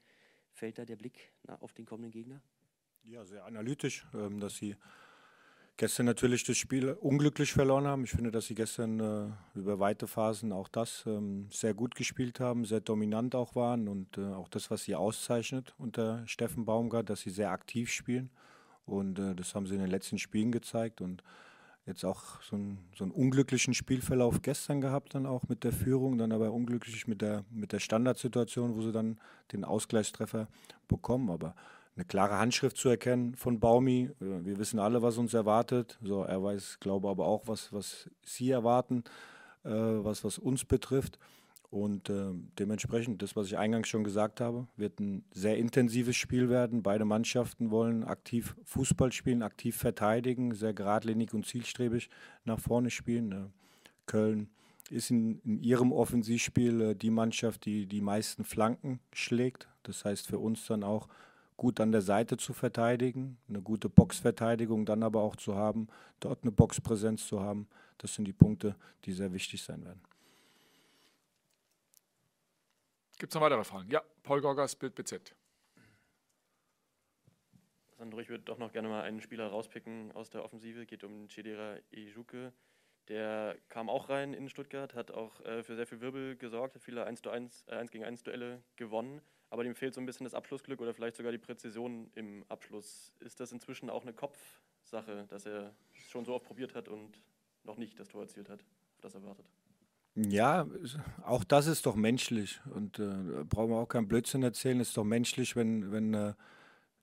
fällt 0.52 0.78
da 0.78 0.86
der 0.86 0.96
Blick 0.96 1.32
auf 1.60 1.74
den 1.74 1.86
kommenden 1.86 2.12
Gegner? 2.12 2.42
Ja, 3.04 3.24
sehr 3.24 3.46
analytisch, 3.46 4.06
ähm, 4.14 4.40
dass 4.40 4.56
sie 4.56 4.76
gestern 5.78 6.06
natürlich 6.06 6.44
das 6.44 6.58
Spiel 6.58 6.92
unglücklich 6.92 7.52
verloren 7.52 7.88
haben. 7.88 8.04
Ich 8.04 8.12
finde, 8.12 8.32
dass 8.32 8.46
sie 8.46 8.56
gestern 8.56 9.00
äh, 9.00 9.60
über 9.60 9.80
weite 9.80 10.08
Phasen 10.08 10.52
auch 10.52 10.68
das 10.68 11.04
ähm, 11.06 11.48
sehr 11.52 11.74
gut 11.74 11.96
gespielt 11.96 12.40
haben, 12.40 12.66
sehr 12.66 12.82
dominant 12.82 13.36
auch 13.36 13.56
waren 13.56 13.88
und 13.88 14.18
äh, 14.18 14.26
auch 14.34 14.50
das, 14.50 14.72
was 14.72 14.84
sie 14.84 14.96
auszeichnet 14.96 15.74
unter 15.78 16.26
Steffen 16.28 16.66
Baumgart, 16.66 17.10
dass 17.10 17.22
sie 17.22 17.30
sehr 17.30 17.52
aktiv 17.52 17.92
spielen. 17.92 18.30
Und 18.86 19.20
äh, 19.20 19.36
das 19.36 19.56
haben 19.56 19.68
sie 19.68 19.76
in 19.76 19.82
den 19.82 19.90
letzten 19.90 20.18
Spielen 20.18 20.52
gezeigt 20.52 21.02
und 21.02 21.24
jetzt 21.86 22.04
auch 22.04 22.42
so, 22.42 22.56
ein, 22.56 22.80
so 22.96 23.04
einen 23.04 23.12
unglücklichen 23.12 23.74
Spielverlauf 23.74 24.42
gestern 24.42 24.82
gehabt, 24.82 25.14
dann 25.14 25.26
auch 25.26 25.44
mit 25.48 25.64
der 25.64 25.72
Führung, 25.72 26.18
dann 26.18 26.32
aber 26.32 26.52
unglücklich 26.52 27.08
mit 27.08 27.22
der, 27.22 27.46
mit 27.52 27.72
der 27.72 27.80
Standardsituation, 27.80 28.76
wo 28.76 28.82
sie 28.82 28.92
dann 28.92 29.20
den 29.52 29.64
Ausgleichstreffer 29.64 30.48
bekommen. 30.88 31.30
Aber 31.30 31.56
eine 31.96 32.06
klare 32.06 32.38
Handschrift 32.38 32.78
zu 32.78 32.90
erkennen 32.90 33.36
von 33.36 33.60
Baumi. 33.60 34.10
Äh, 34.22 34.46
wir 34.46 34.58
wissen 34.58 34.80
alle, 34.80 35.02
was 35.02 35.18
uns 35.18 35.34
erwartet. 35.34 35.98
So, 36.04 36.24
er 36.24 36.44
weiß, 36.44 36.80
glaube 36.80 37.10
aber 37.10 37.26
auch, 37.26 37.48
was, 37.48 37.72
was 37.72 38.10
Sie 38.24 38.50
erwarten, 38.52 39.04
äh, 39.64 39.70
was, 39.70 40.24
was 40.24 40.38
uns 40.38 40.66
betrifft. 40.66 41.20
Und 41.72 42.10
äh, 42.10 42.32
dementsprechend, 42.58 43.22
das, 43.22 43.36
was 43.36 43.48
ich 43.48 43.58
eingangs 43.58 43.88
schon 43.88 44.04
gesagt 44.04 44.40
habe, 44.40 44.68
wird 44.78 45.00
ein 45.00 45.26
sehr 45.32 45.58
intensives 45.58 46.16
Spiel 46.16 46.50
werden. 46.50 46.84
Beide 46.84 47.06
Mannschaften 47.06 47.72
wollen 47.72 48.04
aktiv 48.04 48.56
Fußball 48.64 49.12
spielen, 49.12 49.42
aktiv 49.42 49.76
verteidigen, 49.76 50.54
sehr 50.54 50.74
geradlinig 50.74 51.34
und 51.34 51.46
zielstrebig 51.46 52.10
nach 52.46 52.60
vorne 52.60 52.92
spielen. 52.92 53.32
Äh, 53.32 53.46
Köln 54.06 54.50
ist 54.90 55.10
in, 55.10 55.40
in 55.40 55.60
ihrem 55.60 55.92
Offensivspiel 55.92 56.82
äh, 56.82 56.96
die 56.96 57.10
Mannschaft, 57.10 57.66
die 57.66 57.88
die 57.88 58.02
meisten 58.02 58.44
Flanken 58.44 59.00
schlägt. 59.14 59.68
Das 59.84 60.06
heißt 60.06 60.28
für 60.28 60.40
uns 60.40 60.66
dann 60.68 60.84
auch, 60.84 61.08
gut 61.58 61.80
an 61.80 61.92
der 61.92 62.02
Seite 62.02 62.38
zu 62.38 62.54
verteidigen, 62.54 63.38
eine 63.48 63.62
gute 63.62 63.90
Boxverteidigung 63.90 64.86
dann 64.86 65.04
aber 65.04 65.22
auch 65.22 65.36
zu 65.36 65.56
haben, 65.56 65.88
dort 66.20 66.44
eine 66.44 66.52
Boxpräsenz 66.52 67.28
zu 67.28 67.40
haben. 67.40 67.68
Das 67.98 68.14
sind 68.14 68.26
die 68.26 68.34
Punkte, 68.34 68.76
die 69.06 69.14
sehr 69.14 69.32
wichtig 69.34 69.64
sein 69.64 69.84
werden. 69.86 70.02
Gibt 73.18 73.32
es 73.32 73.36
noch 73.36 73.42
weitere 73.42 73.64
Fragen? 73.64 73.90
Ja, 73.90 74.02
Paul 74.24 74.42
Gorgas, 74.42 74.76
Bild 74.76 74.94
BZ. 74.96 75.34
Sandro, 77.98 78.20
ich 78.20 78.28
würde 78.28 78.44
doch 78.44 78.58
noch 78.58 78.74
gerne 78.74 78.90
mal 78.90 79.04
einen 79.04 79.22
Spieler 79.22 79.48
rauspicken 79.48 80.12
aus 80.12 80.30
der 80.30 80.44
Offensive. 80.44 80.86
Geht 80.86 81.06
um 81.06 81.30
Chedera 81.30 81.78
Ejuke. 81.92 82.52
Der 83.08 83.56
kam 83.70 83.88
auch 83.90 84.10
rein 84.10 84.34
in 84.34 84.50
Stuttgart, 84.50 84.96
hat 84.96 85.12
auch 85.12 85.40
äh, 85.42 85.64
für 85.64 85.76
sehr 85.76 85.88
viel 85.88 86.02
Wirbel 86.02 86.36
gesorgt, 86.36 86.76
hat 86.76 86.84
viele 86.84 87.06
1, 87.06 87.26
1, 87.26 87.66
äh, 87.68 87.76
1 87.76 87.92
gegen 87.92 88.04
1 88.04 88.24
Duelle 88.24 88.64
gewonnen 88.76 89.22
aber 89.56 89.64
dem 89.64 89.74
fehlt 89.74 89.94
so 89.94 90.02
ein 90.02 90.06
bisschen 90.06 90.26
das 90.26 90.34
Abschlussglück 90.34 90.82
oder 90.82 90.94
vielleicht 90.94 91.16
sogar 91.16 91.32
die 91.32 91.38
Präzision 91.38 92.12
im 92.14 92.44
Abschluss. 92.50 93.14
Ist 93.22 93.40
das 93.40 93.54
inzwischen 93.54 93.90
auch 93.90 94.02
eine 94.02 94.12
Kopfsache, 94.12 95.28
dass 95.30 95.46
er 95.46 95.72
es 95.94 96.10
schon 96.10 96.26
so 96.26 96.34
oft 96.34 96.44
probiert 96.44 96.76
hat 96.76 96.90
und 96.90 97.22
noch 97.64 97.78
nicht 97.78 97.98
das 97.98 98.10
Tor 98.10 98.24
erzielt 98.24 98.50
hat, 98.50 98.66
das 99.00 99.16
er 99.16 99.24
wartet? 99.24 99.46
Ja, 100.16 100.68
auch 101.24 101.46
das 101.46 101.68
ist 101.68 101.86
doch 101.86 101.96
menschlich 101.96 102.60
und 102.74 103.00
äh, 103.00 103.46
brauchen 103.48 103.70
wir 103.70 103.78
auch 103.78 103.88
keinen 103.88 104.10
Blödsinn 104.10 104.44
erzählen. 104.44 104.82
Ist 104.82 104.98
doch 104.98 105.06
menschlich, 105.06 105.56
wenn, 105.56 105.90
wenn 105.90 106.14
äh, 106.14 106.34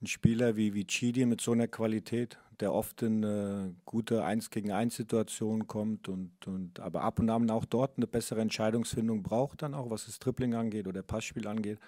ein 0.03 0.07
Spieler 0.07 0.55
wie, 0.55 0.75
wie 0.75 0.85
Chidi 0.85 1.25
mit 1.25 1.41
so 1.41 1.53
einer 1.53 1.69
Qualität, 1.69 2.38
der 2.61 2.75
oft 2.75 3.01
in 3.01 3.23
äh, 3.23 3.73
gute 3.87 4.25
1 4.25 4.51
gegen 4.51 4.73
1 4.73 4.95
Situationen 4.95 5.69
kommt 5.69 6.07
und, 6.07 6.47
und 6.47 6.81
aber 6.81 7.01
ab 7.01 7.19
und 7.19 7.31
an 7.31 7.49
auch 7.49 7.65
dort 7.65 7.97
eine 7.97 8.07
bessere 8.07 8.43
Entscheidungsfindung 8.43 9.23
braucht, 9.23 9.62
dann 9.62 9.73
auch 9.73 9.88
was 9.88 10.05
das 10.05 10.19
Tripling 10.19 10.53
angeht 10.53 10.87
oder 10.87 11.03
Passspiel 11.03 11.47
angeht 11.47 11.79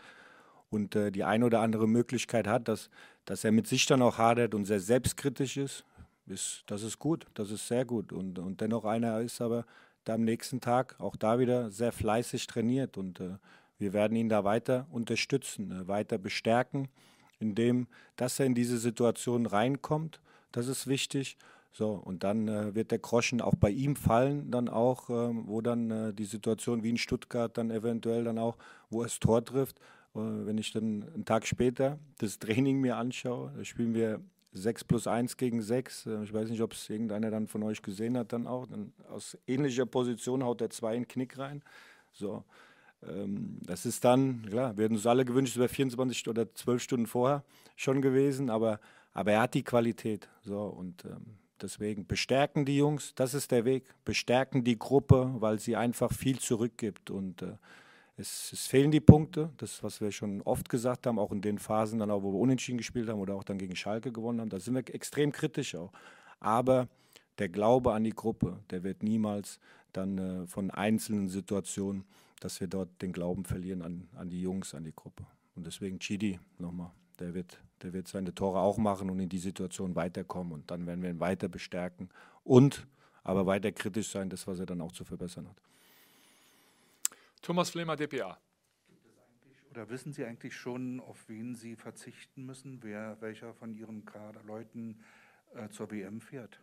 und 0.74 0.96
äh, 0.96 1.10
die 1.10 1.24
eine 1.24 1.46
oder 1.46 1.60
andere 1.60 1.86
Möglichkeit 1.86 2.46
hat, 2.46 2.68
dass, 2.68 2.90
dass 3.24 3.44
er 3.44 3.52
mit 3.52 3.66
sich 3.66 3.86
dann 3.86 4.02
auch 4.02 4.18
hadert 4.18 4.54
und 4.54 4.64
sehr 4.64 4.80
selbstkritisch 4.80 5.56
ist, 5.56 5.84
ist, 6.26 6.64
das 6.66 6.82
ist 6.82 6.98
gut, 6.98 7.26
das 7.34 7.50
ist 7.50 7.68
sehr 7.68 7.84
gut. 7.84 8.12
Und, 8.12 8.38
und 8.38 8.60
dennoch 8.60 8.84
einer 8.84 9.20
ist 9.20 9.40
aber 9.40 9.64
da 10.04 10.14
am 10.14 10.24
nächsten 10.24 10.60
Tag 10.60 10.98
auch 10.98 11.16
da 11.16 11.38
wieder 11.38 11.70
sehr 11.70 11.92
fleißig 11.92 12.46
trainiert 12.46 12.98
und 12.98 13.20
äh, 13.20 13.36
wir 13.78 13.92
werden 13.92 14.16
ihn 14.16 14.28
da 14.28 14.44
weiter 14.44 14.86
unterstützen, 14.90 15.70
äh, 15.70 15.88
weiter 15.88 16.18
bestärken, 16.18 16.88
indem, 17.38 17.86
dass 18.16 18.40
er 18.40 18.46
in 18.46 18.54
diese 18.54 18.78
Situation 18.78 19.46
reinkommt. 19.46 20.20
Das 20.52 20.66
ist 20.66 20.86
wichtig. 20.86 21.36
So, 21.72 21.90
und 21.90 22.22
dann 22.22 22.46
äh, 22.46 22.74
wird 22.74 22.92
der 22.92 23.00
Groschen 23.00 23.40
auch 23.40 23.56
bei 23.56 23.70
ihm 23.70 23.96
fallen, 23.96 24.50
dann 24.50 24.68
auch, 24.68 25.10
äh, 25.10 25.30
wo 25.46 25.60
dann 25.60 25.90
äh, 25.90 26.14
die 26.14 26.24
Situation 26.24 26.84
wie 26.84 26.90
in 26.90 26.98
Stuttgart 26.98 27.56
dann 27.58 27.72
eventuell 27.72 28.22
dann 28.22 28.38
auch, 28.38 28.56
wo 28.90 29.00
er 29.00 29.06
das 29.06 29.18
Tor 29.18 29.44
trifft. 29.44 29.80
Äh, 30.14 30.46
wenn 30.46 30.58
ich 30.58 30.72
dann 30.72 31.04
einen 31.14 31.24
Tag 31.24 31.46
später 31.46 31.98
das 32.18 32.38
Training 32.38 32.80
mir 32.80 32.96
anschaue, 32.96 33.52
da 33.56 33.64
spielen 33.64 33.94
wir 33.94 34.20
6 34.52 34.84
plus 34.84 35.06
1 35.06 35.36
gegen 35.36 35.62
6. 35.62 36.06
Äh, 36.06 36.22
ich 36.24 36.32
weiß 36.32 36.48
nicht, 36.48 36.62
ob 36.62 36.72
es 36.72 36.88
irgendeiner 36.88 37.30
dann 37.30 37.46
von 37.48 37.62
euch 37.62 37.82
gesehen 37.82 38.16
hat, 38.16 38.32
dann 38.32 38.46
auch. 38.46 38.66
Dann 38.66 38.92
aus 39.10 39.36
ähnlicher 39.46 39.86
Position 39.86 40.44
haut 40.44 40.60
er 40.60 40.70
zwei 40.70 40.94
in 40.94 41.02
den 41.02 41.08
Knick 41.08 41.38
rein. 41.38 41.62
So. 42.12 42.44
Ähm, 43.02 43.58
das 43.62 43.86
ist 43.86 44.04
dann, 44.04 44.46
klar, 44.46 44.76
wir 44.76 44.84
hätten 44.84 44.94
uns 44.94 45.06
alle 45.06 45.24
gewünscht, 45.24 45.54
es 45.54 45.58
wäre 45.58 45.68
24 45.68 46.28
oder 46.28 46.52
12 46.54 46.82
Stunden 46.82 47.06
vorher 47.06 47.44
schon 47.76 48.00
gewesen, 48.00 48.50
aber, 48.50 48.80
aber 49.12 49.32
er 49.32 49.42
hat 49.42 49.54
die 49.54 49.64
Qualität. 49.64 50.28
So, 50.42 50.62
und 50.62 51.04
ähm, 51.04 51.38
deswegen 51.60 52.06
bestärken 52.06 52.64
die 52.64 52.76
Jungs, 52.76 53.14
das 53.14 53.34
ist 53.34 53.50
der 53.50 53.64
Weg. 53.64 53.84
Bestärken 54.04 54.64
die 54.64 54.78
Gruppe, 54.78 55.34
weil 55.38 55.58
sie 55.58 55.76
einfach 55.76 56.12
viel 56.12 56.38
zurückgibt. 56.38 57.10
Und 57.10 57.42
äh, 57.42 57.56
es, 58.16 58.52
es, 58.52 58.66
fehlen 58.66 58.90
die 58.90 59.00
Punkte, 59.00 59.50
das, 59.56 59.82
was 59.82 60.00
wir 60.00 60.12
schon 60.12 60.42
oft 60.42 60.68
gesagt 60.68 61.06
haben, 61.06 61.18
auch 61.18 61.32
in 61.32 61.40
den 61.40 61.58
Phasen, 61.58 61.98
dann 61.98 62.10
auch, 62.10 62.22
wo 62.22 62.32
wir 62.32 62.38
unentschieden 62.38 62.78
gespielt 62.78 63.08
haben 63.08 63.20
oder 63.20 63.34
auch 63.34 63.44
dann 63.44 63.58
gegen 63.58 63.74
Schalke 63.74 64.12
gewonnen 64.12 64.40
haben. 64.40 64.50
Da 64.50 64.60
sind 64.60 64.74
wir 64.74 64.94
extrem 64.94 65.32
kritisch 65.32 65.74
auch. 65.74 65.92
Aber 66.40 66.88
der 67.38 67.48
Glaube 67.48 67.92
an 67.92 68.04
die 68.04 68.10
Gruppe, 68.10 68.60
der 68.70 68.84
wird 68.84 69.02
niemals 69.02 69.58
dann 69.92 70.18
äh, 70.18 70.46
von 70.46 70.70
einzelnen 70.70 71.28
Situationen, 71.28 72.04
dass 72.40 72.60
wir 72.60 72.68
dort 72.68 72.88
den 73.02 73.12
Glauben 73.12 73.44
verlieren 73.44 73.82
an, 73.82 74.08
an 74.14 74.28
die 74.28 74.40
Jungs, 74.40 74.74
an 74.74 74.84
die 74.84 74.94
Gruppe. 74.94 75.26
Und 75.56 75.66
deswegen 75.66 75.98
Chidi 75.98 76.38
nochmal 76.58 76.90
der 77.18 77.34
wird, 77.34 77.60
der 77.82 77.92
wird 77.92 78.08
seine 78.08 78.34
Tore 78.34 78.60
auch 78.60 78.78
machen 78.78 79.10
und 79.10 79.20
in 79.20 79.28
die 79.28 79.38
Situation 79.38 79.94
weiterkommen 79.94 80.52
und 80.52 80.70
dann 80.70 80.86
werden 80.86 81.02
wir 81.02 81.10
ihn 81.10 81.20
weiter 81.20 81.48
bestärken 81.48 82.08
und 82.42 82.86
aber 83.22 83.46
weiter 83.46 83.72
kritisch 83.72 84.10
sein, 84.10 84.28
das, 84.28 84.46
was 84.46 84.60
er 84.60 84.66
dann 84.66 84.80
auch 84.80 84.92
zu 84.92 85.04
verbessern 85.04 85.48
hat. 85.48 85.56
Thomas 87.44 87.68
Flemer, 87.68 87.94
dpa. 87.94 88.38
Oder 89.70 89.90
wissen 89.90 90.14
Sie 90.14 90.24
eigentlich 90.24 90.56
schon, 90.56 90.98
auf 91.00 91.28
wen 91.28 91.54
Sie 91.54 91.76
verzichten 91.76 92.46
müssen, 92.46 92.82
wer 92.82 93.20
welcher 93.20 93.52
von 93.52 93.74
Ihren 93.74 94.06
Kaderleuten 94.06 95.04
äh, 95.54 95.68
zur 95.68 95.90
WM 95.90 96.22
fährt? 96.22 96.58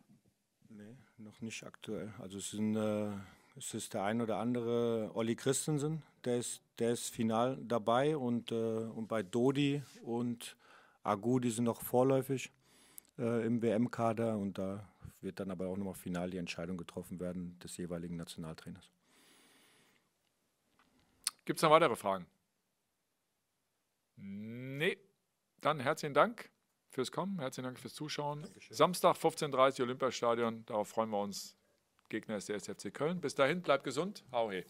Nee, 0.70 0.98
noch 1.20 1.40
nicht 1.40 1.64
aktuell. 1.64 2.12
Also 2.18 2.40
es, 2.40 2.50
sind, 2.50 2.76
äh, 2.76 3.12
es 3.56 3.76
ist 3.76 3.94
der 3.94 4.06
ein 4.06 4.22
oder 4.22 4.38
andere 4.38 5.12
Olli 5.14 5.36
Christensen, 5.36 6.02
der 6.26 6.40
ist, 6.40 6.64
der 6.80 6.94
ist 6.94 7.14
final 7.14 7.60
dabei 7.64 8.18
und, 8.18 8.52
äh, 8.52 8.56
und 8.56 9.08
bei 9.08 9.22
Dodi 9.22 9.84
und 10.02 10.58
Agu, 11.04 11.40
die 11.40 11.52
sind 11.52 11.66
noch 11.66 11.84
vorläufig 11.84 12.52
äh, 13.20 13.46
im 13.46 13.62
WM-Kader 13.62 14.36
und 14.36 14.58
da 14.58 14.90
wird 15.22 15.40
dann 15.40 15.52
aber 15.52 15.68
auch 15.68 15.78
nochmal 15.78 15.94
final 15.94 16.32
die 16.32 16.38
Entscheidung 16.38 16.76
getroffen 16.76 17.20
werden 17.20 17.60
des 17.60 17.78
jeweiligen 17.78 18.16
Nationaltrainers. 18.16 18.90
Gibt 21.46 21.60
es 21.60 21.64
noch 21.64 21.72
weitere 21.72 21.96
Fragen? 21.96 22.28
Nee. 24.16 24.98
Dann 25.62 25.80
herzlichen 25.80 26.14
Dank 26.14 26.52
fürs 26.90 27.12
Kommen, 27.12 27.40
herzlichen 27.40 27.66
Dank 27.66 27.80
fürs 27.80 27.94
Zuschauen. 27.94 28.42
Dankeschön. 28.42 28.76
Samstag 28.76 29.16
15.30 29.16 29.80
Uhr 29.80 29.86
Olympiastadion, 29.86 30.66
darauf 30.66 30.90
freuen 30.90 31.10
wir 31.10 31.20
uns. 31.20 31.56
Gegner 32.10 32.38
ist 32.38 32.50
der 32.50 32.58
SFC 32.58 32.94
Köln. 32.94 33.22
Bis 33.22 33.36
dahin, 33.36 33.62
bleibt 33.62 33.84
gesund. 33.84 34.26
Hau 34.32 34.52
he. 34.52 34.66